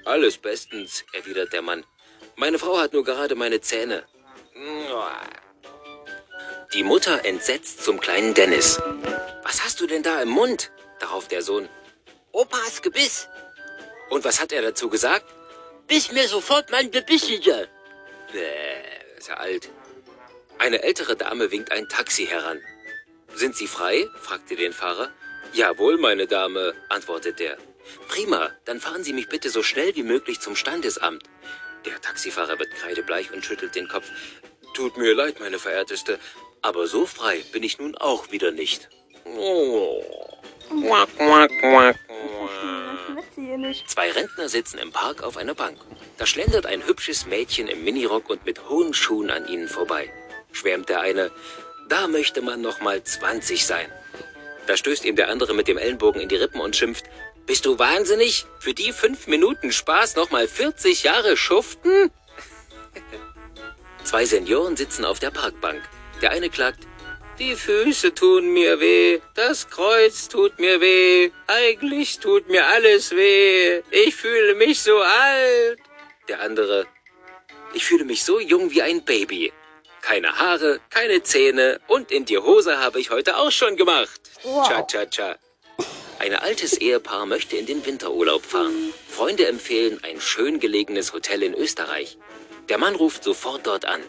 Alles 0.05 0.37
bestens, 0.37 1.05
erwidert 1.13 1.53
der 1.53 1.63
Mann. 1.63 1.85
Meine 2.37 2.59
Frau 2.59 2.79
hat 2.79 2.93
nur 2.93 3.03
gerade 3.05 3.35
meine 3.35 3.61
Zähne. 3.61 4.05
Die 6.75 6.83
Mutter 6.83 7.25
entsetzt 7.25 7.83
zum 7.83 7.99
kleinen 7.99 8.35
Dennis. 8.35 8.79
Was 9.43 9.65
hast 9.65 9.81
du 9.81 9.87
denn 9.87 10.03
da 10.03 10.21
im 10.21 10.29
Mund? 10.29 10.71
Darauf 11.01 11.29
der 11.29 11.43
Sohn. 11.43 11.69
Opas 12.33 12.83
Gebiss. 12.83 13.29
Und 14.11 14.25
was 14.25 14.41
hat 14.41 14.53
er 14.53 14.63
dazu 14.63 14.91
gesagt? 14.91 15.27
Biss 15.87 16.13
mir 16.13 16.29
sofort 16.29 16.71
mein 16.71 16.91
Gebiss 16.91 17.29
wieder. 17.29 17.69
Bäh, 18.33 19.19
ist 19.19 19.29
er 19.29 19.41
alt. 19.41 19.71
Eine 20.59 20.83
ältere 20.83 21.16
Dame 21.16 21.51
winkt 21.51 21.73
ein 21.73 21.88
Taxi 21.88 22.27
heran. 22.27 22.61
Sind 23.35 23.57
Sie 23.57 23.66
frei? 23.66 24.09
fragte 24.21 24.57
den 24.57 24.73
Fahrer. 24.73 25.11
Jawohl, 25.53 25.99
meine 25.99 26.27
Dame, 26.27 26.75
antwortet 26.88 27.38
der. 27.38 27.59
Prima, 28.09 28.51
dann 28.64 28.81
fahren 28.81 29.05
Sie 29.05 29.12
mich 29.12 29.29
bitte 29.29 29.51
so 29.51 29.62
schnell 29.62 29.95
wie 29.95 30.03
möglich 30.03 30.40
zum 30.40 30.57
Standesamt. 30.57 31.23
Der 31.85 32.01
Taxifahrer 32.01 32.59
wird 32.59 32.75
kreidebleich 32.75 33.33
und 33.33 33.45
schüttelt 33.45 33.75
den 33.75 33.88
Kopf. 33.88 34.11
Tut 34.75 34.97
mir 34.97 35.14
leid, 35.14 35.40
meine 35.40 35.59
Verehrteste, 35.59 36.19
aber 36.62 36.87
so 36.87 37.07
frei 37.07 37.45
bin 37.53 37.62
ich 37.62 37.79
nun 37.79 37.95
auch 37.97 38.31
wieder 38.31 38.51
nicht. 38.51 38.88
Oh. 39.25 40.03
Quack, 40.69 41.09
quack, 41.16 41.51
quack, 41.61 41.97
Zwei 43.87 44.11
Rentner 44.11 44.49
sitzen 44.49 44.79
im 44.79 44.92
Park 44.92 45.23
auf 45.23 45.37
einer 45.37 45.55
Bank. 45.55 45.79
Da 46.19 46.27
schlendert 46.27 46.66
ein 46.66 46.87
hübsches 46.87 47.27
Mädchen 47.27 47.69
im 47.69 47.85
Minirock 47.85 48.29
und 48.31 48.45
mit 48.45 48.69
hohen 48.69 48.95
Schuhen 48.95 49.31
an 49.31 49.47
ihnen 49.47 49.69
vorbei. 49.69 50.12
Schwärmt 50.57 50.88
der 50.88 51.01
eine, 51.01 51.31
da 51.88 52.09
möchte 52.09 52.40
man 52.40 52.62
noch 52.62 52.81
mal 52.81 53.03
20 53.03 53.66
sein. 53.66 53.92
Da 54.66 54.77
stößt 54.77 55.05
ihm 55.05 55.14
der 55.14 55.29
andere 55.29 55.55
mit 55.55 55.69
dem 55.69 55.79
Ellenbogen 55.79 56.21
in 56.21 56.29
die 56.29 56.37
Rippen 56.37 56.61
und 56.61 56.75
schimpft, 56.75 57.05
bist 57.47 57.66
du 57.66 57.79
wahnsinnig? 57.79 58.47
Für 58.59 58.75
die 58.75 58.92
fünf 58.92 59.27
Minuten 59.27 59.71
Spaß 59.71 60.16
noch 60.16 60.31
mal 60.31 60.49
40 60.49 61.05
Jahre 61.05 61.37
schuften? 61.37 62.11
Zwei 64.03 64.25
Senioren 64.25 64.77
sitzen 64.77 65.05
auf 65.05 65.21
der 65.21 65.31
Parkbank. 65.31 65.83
Der 66.23 66.31
eine 66.31 66.49
klagt, 66.49 66.81
die 67.38 67.55
Füße 67.55 68.14
tun 68.14 68.53
mir 68.55 68.81
weh, 68.81 69.21
das 69.35 69.69
Kreuz 69.69 70.29
tut 70.29 70.59
mir 70.59 70.81
weh, 70.81 71.31
eigentlich 71.47 72.19
tut 72.19 72.49
mir 72.49 72.66
alles 72.66 73.11
weh, 73.14 73.83
ich 73.90 74.16
fühle 74.16 74.55
mich 74.55 74.81
so 74.81 74.99
alt. 74.99 75.79
Der 76.29 76.40
andere, 76.40 76.87
ich 77.75 77.85
fühle 77.85 78.07
mich 78.07 78.25
so 78.25 78.40
jung 78.40 78.71
wie 78.71 78.81
ein 78.81 79.05
Baby. 79.05 79.53
Keine 80.07 80.38
Haare, 80.38 80.79
keine 80.88 81.25
Zähne 81.25 81.81
und 81.88 82.12
in 82.12 82.27
die 82.27 82.38
Hose 82.38 82.79
habe 82.79 83.01
ich 83.01 83.11
heute 83.11 83.38
auch 83.38 83.51
schon 83.51 83.75
gemacht. 83.75 84.21
Wow. 84.45 84.69
Cha, 84.69 84.83
cha, 84.85 85.05
cha. 85.07 85.37
Ein 86.21 86.33
altes 86.37 86.75
Ehepaar 86.75 87.27
möchte 87.27 87.57
in 87.57 87.66
den 87.66 87.85
Winterurlaub 87.85 88.47
fahren. 88.47 88.95
Freunde 89.09 89.49
empfehlen 89.49 89.99
ein 90.05 90.21
schön 90.21 90.61
gelegenes 90.61 91.12
Hotel 91.12 91.42
in 91.42 91.55
Österreich. 91.55 92.19
Der 92.69 92.79
Mann 92.79 92.95
ruft 92.95 93.25
sofort 93.25 93.66
dort 93.66 93.85
an. 93.85 94.01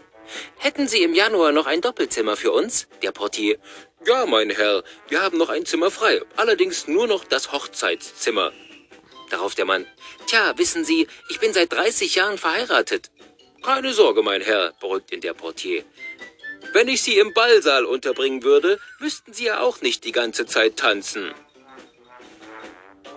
Hätten 0.57 0.88
Sie 0.88 1.01
im 1.01 1.15
Januar 1.15 1.51
noch 1.51 1.65
ein 1.65 1.81
Doppelzimmer 1.81 2.38
für 2.38 2.51
uns? 2.51 2.88
Der 3.01 3.12
Portier. 3.12 3.57
Ja, 4.05 4.27
mein 4.27 4.51
Herr, 4.51 4.83
wir 5.07 5.23
haben 5.23 5.39
noch 5.39 5.49
ein 5.49 5.65
Zimmer 5.65 5.89
frei, 5.89 6.21
allerdings 6.36 6.88
nur 6.88 7.07
noch 7.07 7.23
das 7.23 7.51
Hochzeitszimmer. 7.51 8.51
Darauf 9.31 9.55
der 9.55 9.65
Mann. 9.65 9.88
Tja, 10.27 10.53
wissen 10.57 10.86
Sie, 10.86 11.07
ich 11.29 11.39
bin 11.39 11.53
seit 11.53 11.73
30 11.73 12.13
Jahren 12.13 12.38
verheiratet. 12.38 13.10
Keine 13.67 13.91
Sorge, 13.91 14.23
mein 14.23 14.39
Herr, 14.39 14.71
beruhigt 14.80 15.12
ihn 15.12 15.19
der 15.19 15.34
Portier. 15.34 15.84
Wenn 16.71 16.88
ich 16.88 17.01
Sie 17.01 17.19
im 17.19 17.34
Ballsaal 17.34 17.84
unterbringen 17.84 18.43
würde, 18.43 18.80
müssten 18.99 19.34
Sie 19.34 19.43
ja 19.43 19.60
auch 19.60 19.82
nicht 19.82 20.06
die 20.06 20.13
ganze 20.13 20.45
Zeit 20.45 20.77
tanzen. 20.77 21.34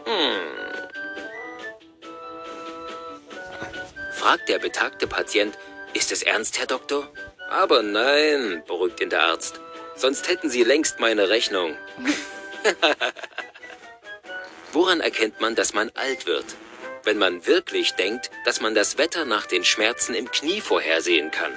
Hm. 0.07 0.41
Fragt 4.13 4.49
der 4.49 4.59
betagte 4.59 5.07
Patient, 5.07 5.57
ist 5.95 6.11
es 6.11 6.25
ernst, 6.25 6.59
Herr 6.59 6.67
Doktor? 6.67 7.09
Aber 7.49 7.85
nein, 7.85 8.65
beruhigt 8.67 9.01
ihn 9.01 9.11
der 9.11 9.23
Arzt. 9.23 9.61
Sonst 9.95 10.29
hätten 10.29 10.51
Sie 10.51 10.65
längst 10.65 10.99
meine 10.99 11.29
Rechnung. 11.29 11.77
Woran 14.73 15.01
erkennt 15.01 15.41
man, 15.41 15.55
dass 15.55 15.75
man 15.75 15.93
alt 15.95 16.27
wird? 16.27 16.57
Wenn 17.05 17.19
man 17.19 17.47
wirklich 17.47 17.93
denkt, 17.93 18.31
dass 18.45 18.61
man 18.61 18.75
das 18.75 18.99
Wetter 18.99 19.25
nach 19.25 19.47
den 19.47 19.65
Schmerzen 19.65 20.15
im 20.15 20.31
Knie 20.31 20.61
vorhersehen 20.61 21.31
kann. 21.31 21.53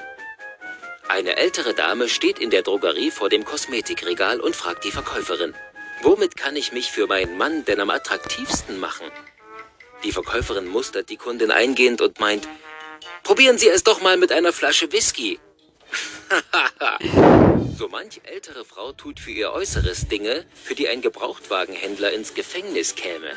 Eine 1.08 1.36
ältere 1.36 1.73
Dame 1.73 2.08
steht 2.08 2.39
in 2.39 2.49
der 2.49 2.62
Drogerie 2.62 3.12
vor 3.12 3.29
dem 3.29 3.43
Kosmetikregal 3.43 4.39
und 4.39 4.56
fragt 4.56 4.86
die 4.86 4.91
Verkäuferin, 4.91 5.53
womit 6.01 6.38
kann 6.38 6.56
ich 6.56 6.71
mich 6.71 6.91
für 6.91 7.08
meinen 7.08 7.38
Mann 7.38 7.65
denn 7.65 7.82
am 7.82 7.89
attraktivsten 7.89 8.79
machen? 8.79 9.12
Die 10.03 10.12
Verkäuferin 10.12 10.67
mustert 10.67 11.10
die 11.10 11.17
Kundin 11.17 11.51
eingehend 11.51 12.01
und 12.01 12.19
meint, 12.19 12.47
Probieren 13.23 13.58
Sie 13.58 13.69
es 13.69 13.84
doch 13.84 14.01
mal 14.01 14.17
mit 14.17 14.32
einer 14.32 14.51
Flasche 14.51 14.91
Whisky. 14.91 15.39
so 17.77 17.88
manch 17.88 18.21
ältere 18.23 18.65
Frau 18.65 18.91
tut 18.91 19.19
für 19.19 19.32
ihr 19.32 19.51
Äußeres 19.51 20.08
Dinge, 20.08 20.45
für 20.62 20.75
die 20.75 20.88
ein 20.88 21.01
Gebrauchtwagenhändler 21.01 22.12
ins 22.12 22.34
Gefängnis 22.34 22.95
käme. 22.95 23.32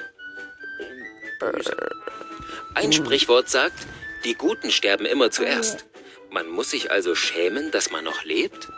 Ein 2.74 2.92
Sprichwort 2.92 3.48
sagt, 3.48 3.86
die 4.24 4.34
Guten 4.34 4.70
sterben 4.70 5.06
immer 5.06 5.30
zuerst. 5.30 5.86
Man 6.30 6.48
muss 6.48 6.70
sich 6.70 6.90
also 6.90 7.14
schämen, 7.14 7.70
dass 7.70 7.90
man 7.90 8.04
noch 8.04 8.24
lebt? 8.24 8.68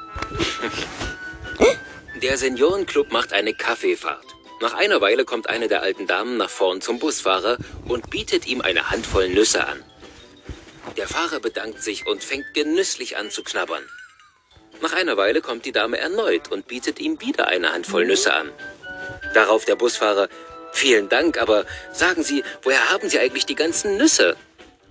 Der 2.22 2.36
Seniorenclub 2.36 3.12
macht 3.12 3.32
eine 3.32 3.54
Kaffeefahrt. 3.54 4.24
Nach 4.60 4.74
einer 4.74 5.00
Weile 5.00 5.24
kommt 5.24 5.48
eine 5.48 5.68
der 5.68 5.82
alten 5.82 6.08
Damen 6.08 6.36
nach 6.36 6.50
vorn 6.50 6.80
zum 6.80 6.98
Busfahrer 6.98 7.58
und 7.86 8.10
bietet 8.10 8.48
ihm 8.48 8.60
eine 8.60 8.90
Handvoll 8.90 9.28
Nüsse 9.28 9.64
an. 9.64 9.84
Der 10.96 11.06
Fahrer 11.06 11.38
bedankt 11.38 11.80
sich 11.80 12.08
und 12.08 12.24
fängt 12.24 12.54
genüsslich 12.54 13.16
an 13.16 13.30
zu 13.30 13.44
knabbern. 13.44 13.84
Nach 14.80 14.94
einer 14.94 15.16
Weile 15.16 15.42
kommt 15.42 15.64
die 15.64 15.70
Dame 15.70 15.98
erneut 15.98 16.50
und 16.50 16.66
bietet 16.66 16.98
ihm 16.98 17.20
wieder 17.20 17.46
eine 17.46 17.72
Handvoll 17.72 18.04
Nüsse 18.04 18.34
an. 18.34 18.50
Darauf 19.32 19.64
der 19.64 19.76
Busfahrer, 19.76 20.28
vielen 20.78 21.08
Dank, 21.08 21.38
aber 21.38 21.66
sagen 21.92 22.22
Sie, 22.22 22.42
woher 22.62 22.90
haben 22.90 23.08
Sie 23.08 23.18
eigentlich 23.18 23.46
die 23.46 23.54
ganzen 23.54 23.96
Nüsse? 23.96 24.36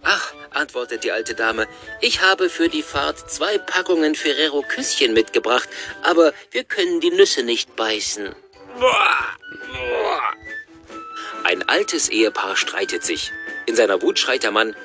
Ach, 0.03 0.33
antwortet 0.51 1.03
die 1.03 1.11
alte 1.11 1.33
Dame, 1.33 1.67
ich 2.01 2.21
habe 2.21 2.49
für 2.49 2.69
die 2.69 2.83
Fahrt 2.83 3.31
zwei 3.31 3.57
Packungen 3.57 4.15
Ferrero 4.15 4.61
Küsschen 4.61 5.13
mitgebracht, 5.13 5.69
aber 6.03 6.33
wir 6.51 6.63
können 6.63 6.99
die 7.01 7.11
Nüsse 7.11 7.43
nicht 7.43 7.75
beißen. 7.75 8.35
Ein 11.43 11.63
altes 11.67 12.09
Ehepaar 12.09 12.55
streitet 12.55 13.03
sich. 13.03 13.31
In 13.65 13.75
seiner 13.75 14.01
Wut 14.01 14.19
schreit 14.19 14.43
der 14.43 14.51
Mann, 14.51 14.75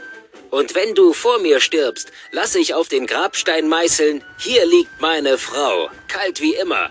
und 0.51 0.75
wenn 0.75 0.95
du 0.95 1.15
vor 1.15 1.39
mir 1.39 1.61
stirbst, 1.61 2.13
lasse 2.31 2.59
ich 2.59 2.75
auf 2.75 2.89
den 2.89 3.07
Grabstein 3.07 3.69
meißeln, 3.69 4.23
hier 4.39 4.67
liegt 4.67 5.01
meine 5.01 5.39
Frau, 5.39 5.91
kalt 6.09 6.41
wie 6.41 6.55
immer. 6.55 6.91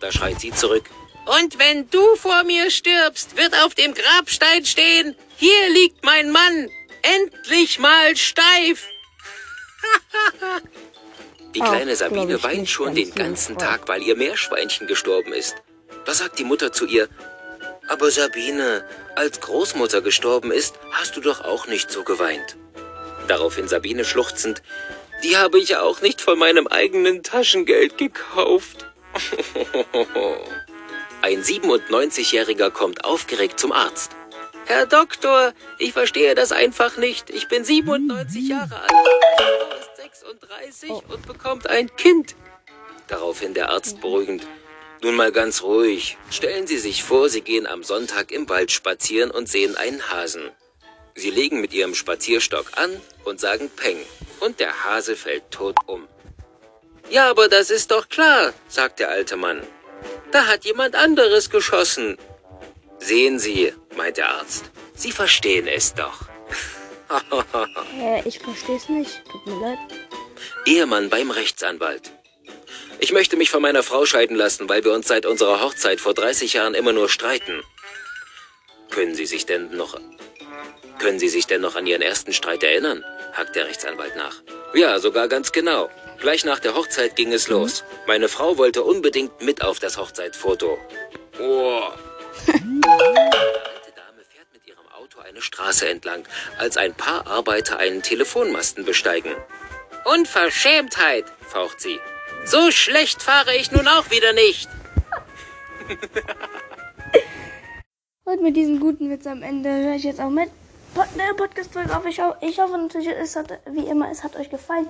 Da 0.00 0.12
schreit 0.12 0.40
sie 0.40 0.52
zurück. 0.52 0.84
Und 1.26 1.58
wenn 1.58 1.88
du 1.90 2.16
vor 2.16 2.44
mir 2.44 2.70
stirbst, 2.70 3.36
wird 3.36 3.54
auf 3.64 3.74
dem 3.74 3.94
Grabstein 3.94 4.64
stehen, 4.64 5.16
hier 5.36 5.70
liegt 5.70 6.04
mein 6.04 6.30
Mann, 6.30 6.70
endlich 7.02 7.78
mal 7.78 8.16
steif. 8.16 8.86
die 11.54 11.60
kleine 11.60 11.96
Sabine 11.96 12.42
weint 12.42 12.68
schon 12.68 12.94
den 12.94 13.14
ganzen 13.14 13.56
Tag, 13.56 13.88
weil 13.88 14.02
ihr 14.02 14.16
Meerschweinchen 14.16 14.86
gestorben 14.86 15.32
ist. 15.32 15.56
Da 16.04 16.12
sagt 16.12 16.38
die 16.38 16.44
Mutter 16.44 16.72
zu 16.72 16.86
ihr, 16.86 17.08
aber 17.88 18.10
Sabine, 18.10 18.84
als 19.14 19.40
Großmutter 19.40 20.02
gestorben 20.02 20.50
ist, 20.50 20.78
hast 20.90 21.16
du 21.16 21.20
doch 21.20 21.42
auch 21.42 21.66
nicht 21.66 21.90
so 21.90 22.04
geweint. 22.04 22.56
Daraufhin 23.28 23.68
Sabine 23.68 24.04
schluchzend, 24.04 24.62
die 25.22 25.36
habe 25.36 25.58
ich 25.58 25.76
auch 25.76 26.02
nicht 26.02 26.20
von 26.20 26.38
meinem 26.38 26.66
eigenen 26.66 27.22
Taschengeld 27.22 27.96
gekauft. 27.96 28.86
Ein 31.24 31.42
97-Jähriger 31.42 32.68
kommt 32.68 33.06
aufgeregt 33.06 33.58
zum 33.58 33.72
Arzt. 33.72 34.10
Herr 34.66 34.84
Doktor, 34.84 35.54
ich 35.78 35.94
verstehe 35.94 36.34
das 36.34 36.52
einfach 36.52 36.98
nicht. 36.98 37.30
Ich 37.30 37.48
bin 37.48 37.64
97 37.64 38.46
Jahre 38.46 38.78
alt, 38.78 38.92
ist 39.80 39.96
36 39.96 40.90
und 40.90 41.26
bekommt 41.26 41.66
ein 41.66 41.96
Kind. 41.96 42.36
Daraufhin 43.08 43.54
der 43.54 43.70
Arzt 43.70 44.02
beruhigend. 44.02 44.46
Nun 45.00 45.14
mal 45.14 45.32
ganz 45.32 45.62
ruhig. 45.62 46.18
Stellen 46.30 46.66
Sie 46.66 46.76
sich 46.76 47.02
vor, 47.02 47.30
Sie 47.30 47.40
gehen 47.40 47.66
am 47.66 47.84
Sonntag 47.84 48.30
im 48.30 48.46
Wald 48.50 48.70
spazieren 48.70 49.30
und 49.30 49.48
sehen 49.48 49.78
einen 49.78 50.10
Hasen. 50.10 50.50
Sie 51.14 51.30
legen 51.30 51.62
mit 51.62 51.72
ihrem 51.72 51.94
Spazierstock 51.94 52.72
an 52.76 53.00
und 53.24 53.40
sagen 53.40 53.70
Peng. 53.74 53.96
Und 54.40 54.60
der 54.60 54.84
Hase 54.84 55.16
fällt 55.16 55.50
tot 55.50 55.76
um. 55.86 56.06
Ja, 57.08 57.30
aber 57.30 57.48
das 57.48 57.70
ist 57.70 57.92
doch 57.92 58.10
klar, 58.10 58.52
sagt 58.68 58.98
der 59.00 59.08
alte 59.08 59.36
Mann. 59.36 59.66
Da 60.34 60.48
hat 60.48 60.64
jemand 60.64 60.96
anderes 60.96 61.48
geschossen. 61.48 62.18
Sehen 62.98 63.38
Sie, 63.38 63.72
meint 63.96 64.16
der 64.16 64.30
Arzt. 64.30 64.64
Sie 64.96 65.12
verstehen 65.12 65.68
es 65.68 65.94
doch. 65.94 66.22
äh, 68.00 68.28
ich 68.28 68.40
verstehe 68.40 68.74
es 68.74 68.88
nicht. 68.88 69.22
Tut 69.30 69.46
mir 69.46 69.60
leid. 69.60 69.78
Ehemann 70.66 71.08
beim 71.08 71.30
Rechtsanwalt. 71.30 72.10
Ich 72.98 73.12
möchte 73.12 73.36
mich 73.36 73.48
von 73.48 73.62
meiner 73.62 73.84
Frau 73.84 74.06
scheiden 74.06 74.36
lassen, 74.36 74.68
weil 74.68 74.82
wir 74.82 74.92
uns 74.92 75.06
seit 75.06 75.24
unserer 75.24 75.60
Hochzeit 75.60 76.00
vor 76.00 76.14
30 76.14 76.54
Jahren 76.54 76.74
immer 76.74 76.92
nur 76.92 77.08
streiten. 77.08 77.62
Können 78.90 79.14
Sie 79.14 79.26
sich 79.26 79.46
denn 79.46 79.70
noch... 79.76 80.00
Können 80.98 81.20
Sie 81.20 81.28
sich 81.28 81.46
denn 81.46 81.60
noch 81.60 81.76
an 81.76 81.86
Ihren 81.86 82.02
ersten 82.02 82.32
Streit 82.32 82.64
erinnern? 82.64 83.04
hakt 83.34 83.54
der 83.54 83.68
Rechtsanwalt 83.68 84.16
nach. 84.16 84.42
Ja, 84.74 84.98
sogar 84.98 85.28
ganz 85.28 85.52
genau. 85.52 85.90
Gleich 86.24 86.46
nach 86.46 86.58
der 86.58 86.74
Hochzeit 86.74 87.16
ging 87.16 87.34
es 87.34 87.48
los. 87.48 87.84
Meine 88.06 88.30
Frau 88.30 88.56
wollte 88.56 88.82
unbedingt 88.82 89.42
mit 89.42 89.62
auf 89.62 89.78
das 89.78 89.98
Hochzeitsfoto. 89.98 90.78
Oh. 91.38 91.82
Die 92.46 92.50
alte 92.50 93.92
Dame 93.94 94.24
fährt 94.26 94.50
mit 94.50 94.66
ihrem 94.66 94.88
Auto 94.98 95.20
eine 95.20 95.42
Straße 95.42 95.86
entlang, 95.86 96.26
als 96.56 96.78
ein 96.78 96.94
paar 96.94 97.26
Arbeiter 97.26 97.76
einen 97.76 98.00
Telefonmasten 98.00 98.86
besteigen. 98.86 99.34
Unverschämtheit, 100.06 101.26
Faucht 101.46 101.82
sie. 101.82 102.00
so 102.46 102.70
schlecht 102.70 103.20
fahre 103.20 103.54
ich 103.56 103.70
nun 103.70 103.86
auch 103.86 104.10
wieder 104.10 104.32
nicht. 104.32 104.70
Und 108.24 108.40
mit 108.40 108.56
diesem 108.56 108.80
guten 108.80 109.10
Witz 109.10 109.26
am 109.26 109.42
Ende 109.42 109.68
höre 109.68 109.96
ich 109.96 110.04
jetzt 110.04 110.22
auch 110.22 110.30
mit 110.30 110.48
der 111.18 111.34
Podcast-Folge 111.34 111.94
auf. 111.94 112.06
Ich 112.06 112.58
hoffe 112.58 112.78
natürlich, 112.78 113.08
es 113.08 113.36
hat, 113.36 113.52
wie 113.66 113.86
immer, 113.86 114.10
es 114.10 114.24
hat 114.24 114.36
euch 114.36 114.48
gefallen. 114.48 114.88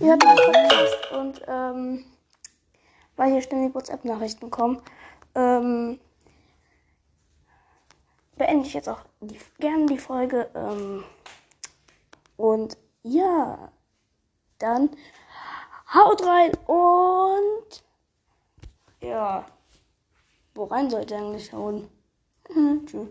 Ihr 0.00 0.08
hört 0.08 0.24
meinen 0.24 0.52
Podcast 0.52 1.12
und, 1.12 1.42
ähm, 1.46 2.04
weil 3.16 3.30
hier 3.30 3.42
ständig 3.42 3.74
WhatsApp-Nachrichten 3.74 4.50
kommen, 4.50 4.82
ähm, 5.36 6.00
beende 8.36 8.66
ich 8.66 8.74
jetzt 8.74 8.88
auch 8.88 9.02
die, 9.20 9.38
gerne 9.60 9.86
die 9.86 9.98
Folge. 9.98 10.50
Ähm, 10.54 11.04
und 12.36 12.76
ja, 13.04 13.70
dann 14.58 14.90
haut 15.94 16.26
rein 16.26 16.52
und 16.66 17.84
ja, 19.00 19.46
wo 20.56 20.64
rein 20.64 20.90
sollte 20.90 21.16
eigentlich 21.16 21.52
hauen? 21.52 21.88
Tschüss. 22.86 23.08